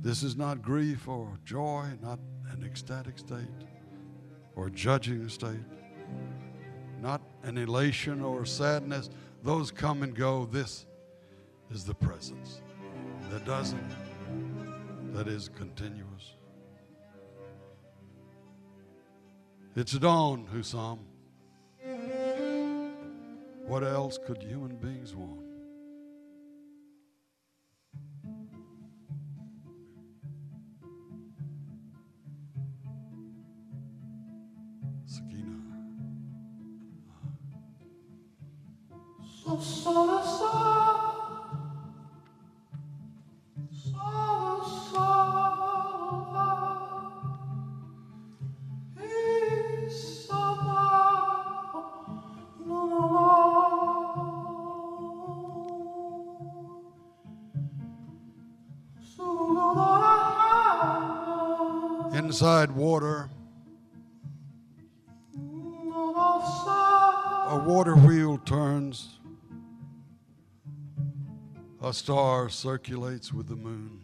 This 0.01 0.23
is 0.23 0.35
not 0.35 0.61
grief 0.61 1.07
or 1.07 1.39
joy, 1.45 1.85
not 2.01 2.19
an 2.51 2.65
ecstatic 2.65 3.17
state 3.17 3.47
or 4.57 4.69
judging 4.69 5.29
state, 5.29 5.63
not 7.01 7.21
an 7.43 7.57
elation 7.57 8.21
or 8.21 8.45
sadness. 8.45 9.09
Those 9.41 9.71
come 9.71 10.03
and 10.03 10.13
go. 10.13 10.45
This 10.51 10.85
is 11.73 11.83
the 11.83 11.93
presence 11.95 12.61
that 13.31 13.43
doesn't, 13.45 13.89
that 15.11 15.27
is 15.27 15.49
continuous. 15.49 16.35
It's 19.75 19.93
dawn, 19.93 20.47
Husam. 20.53 20.99
What 23.65 23.83
else 23.83 24.19
could 24.23 24.43
human 24.43 24.75
beings 24.75 25.15
want? 25.15 25.39
Sakina. 35.07 35.57
So 39.43 39.59
sorrow, 39.59 40.21
sorrow, 40.21 40.82
inside 62.43 62.71
water, 62.71 63.29
a 67.47 67.63
water 67.65 67.95
wheel 67.95 68.37
turns, 68.39 69.17
a 71.81 71.93
star 71.93 72.49
circulates 72.49 73.31
with 73.31 73.47
the 73.47 73.55
moon. 73.55 74.01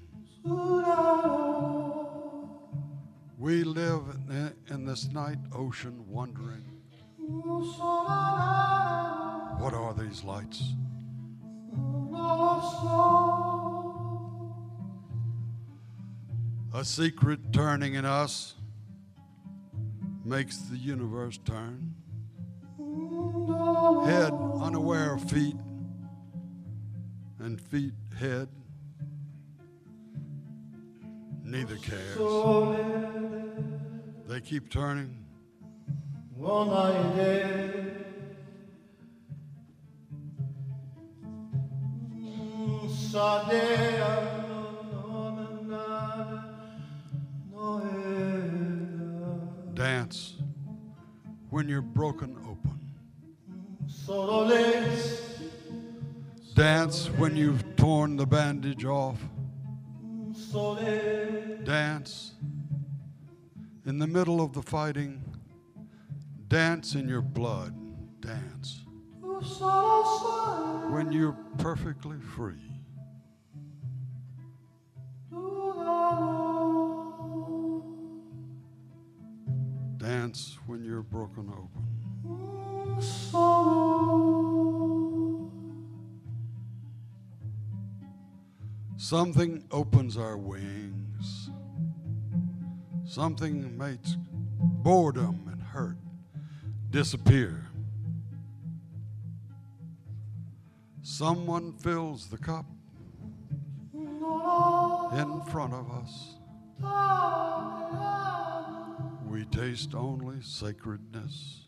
We 3.38 3.66
live 3.66 4.04
in, 4.30 4.54
in 4.70 4.86
this 4.86 5.10
night 5.10 5.40
ocean 5.54 6.06
wondering 6.08 6.64
what 9.58 9.74
are 9.74 9.94
these 9.94 10.24
lights? 10.24 10.64
A 16.80 16.86
secret 16.86 17.52
turning 17.52 17.96
in 17.96 18.06
us 18.06 18.56
makes 20.24 20.60
the 20.60 20.78
universe 20.78 21.38
turn. 21.44 21.94
Head 24.06 24.32
unaware 24.62 25.16
of 25.16 25.30
feet, 25.30 25.58
and 27.40 27.60
feet 27.60 27.92
head. 28.18 28.48
Neither 31.44 31.76
cares. 31.76 32.16
They 34.30 34.40
keep 34.40 34.70
turning. 34.70 35.18
Sadea, 43.12 44.29
when 51.60 51.68
you're 51.68 51.82
broken 51.82 52.38
open. 52.48 52.80
Dance 56.54 57.08
when 57.18 57.36
you've 57.36 57.76
torn 57.76 58.16
the 58.16 58.26
bandage 58.26 58.86
off. 58.86 59.22
Dance 61.66 62.32
in 63.86 64.00
the 64.00 64.08
middle 64.08 64.40
of 64.40 64.54
the 64.54 64.62
fighting. 64.62 65.22
Dance 66.48 66.96
in 66.96 67.10
your 67.10 67.22
blood. 67.22 67.76
Dance 68.22 68.86
when 70.94 71.12
you're 71.12 71.36
perfectly 71.58 72.22
free. 72.22 72.70
Dance 79.98 80.58
when 80.66 80.79
broken 81.02 81.52
open. 81.52 81.86
Something 88.98 89.64
opens 89.72 90.18
our 90.18 90.38
wings. 90.38 91.50
Something 93.06 93.78
makes 93.78 94.18
boredom 94.60 95.48
and 95.52 95.62
hurt 95.62 95.98
disappear. 96.92 97.66
Someone 101.02 101.74
fills 101.74 102.28
the 102.28 102.38
cup 102.38 102.66
in 103.94 105.42
front 105.50 105.74
of 105.74 105.90
us. 105.92 106.36
We 109.30 109.46
taste 109.46 109.94
only 109.94 110.42
sacredness. 110.42 111.68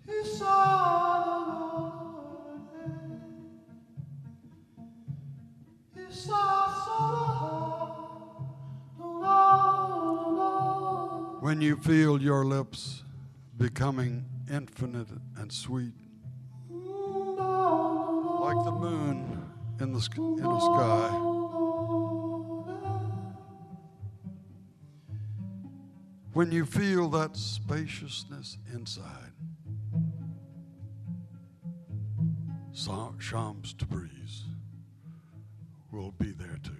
When 11.40 11.62
you 11.62 11.78
feel 11.78 12.20
your 12.20 12.46
lips 12.46 13.04
becoming 13.60 14.26
infinite 14.52 15.10
and 15.38 15.54
sweet, 15.54 15.94
like 16.68 18.66
the 18.66 18.72
moon 18.72 19.52
in 19.80 19.94
the, 19.94 20.10
in 20.18 20.44
the 20.44 20.60
sky. 20.60 21.41
When 26.34 26.52
you 26.52 26.66
feel 26.66 27.10
that 27.10 27.36
spaciousness 27.36 28.58
inside, 28.74 29.34
Shams 33.22 33.74
Tabriz 33.74 34.44
will 35.92 36.12
be 36.12 36.32
there 36.32 36.58
too. 36.64 36.71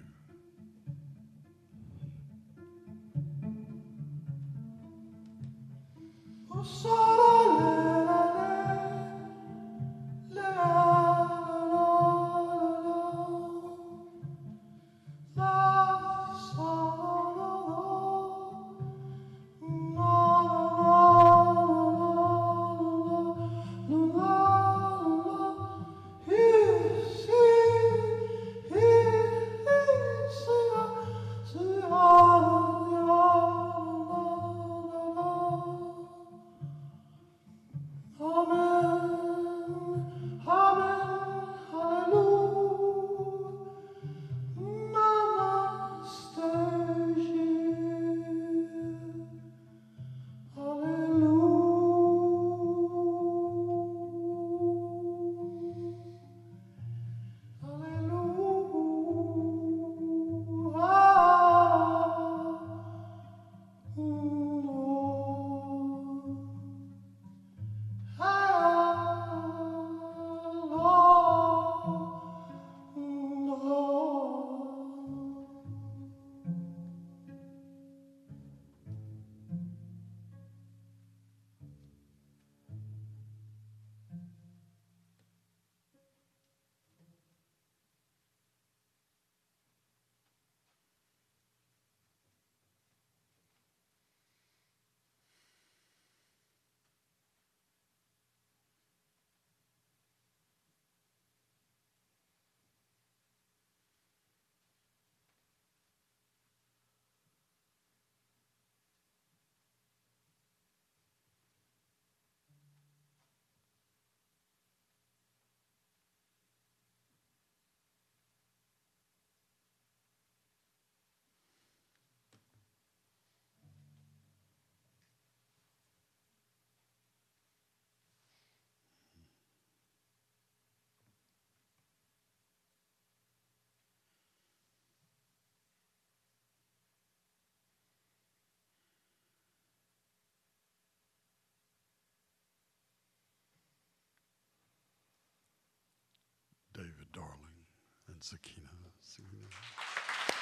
Sakina. 148.22 148.70
Sakina. 149.00 149.48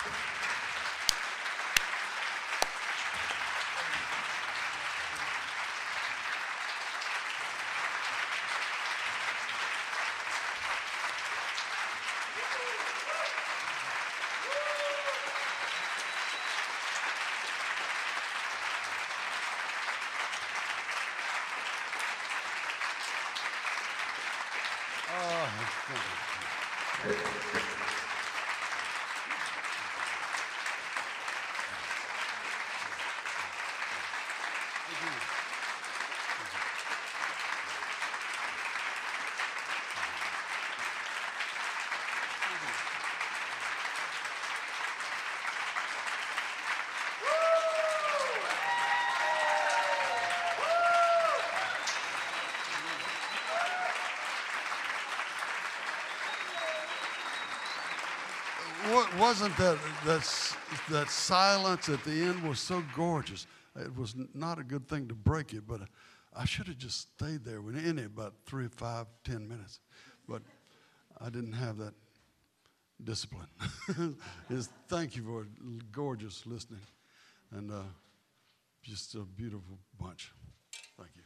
What 0.04 0.39
wasn't 59.18 59.56
that 59.56 59.78
that 60.04 60.56
that 60.90 61.10
silence 61.10 61.88
at 61.88 62.02
the 62.04 62.10
end 62.10 62.42
was 62.42 62.60
so 62.60 62.82
gorgeous? 62.94 63.46
It 63.76 63.94
was 63.96 64.14
not 64.34 64.58
a 64.58 64.64
good 64.64 64.88
thing 64.88 65.08
to 65.08 65.14
break 65.14 65.52
it, 65.52 65.66
but 65.66 65.82
I 66.34 66.44
should 66.44 66.68
have 66.68 66.78
just 66.78 67.12
stayed 67.12 67.44
there 67.44 67.60
with 67.60 67.76
in 67.76 67.98
it 67.98 68.06
about 68.06 68.34
three, 68.46 68.68
five, 68.68 69.06
ten 69.24 69.48
minutes. 69.48 69.80
But 70.28 70.42
I 71.20 71.30
didn't 71.30 71.52
have 71.52 71.76
that 71.78 71.94
discipline. 73.02 73.48
Is 74.50 74.68
thank 74.88 75.16
you 75.16 75.22
for 75.22 75.46
gorgeous 75.92 76.46
listening, 76.46 76.80
and 77.52 77.70
uh, 77.70 77.82
just 78.82 79.14
a 79.14 79.20
beautiful 79.20 79.78
bunch. 79.98 80.32
Thank 80.96 81.10
you. 81.16 81.19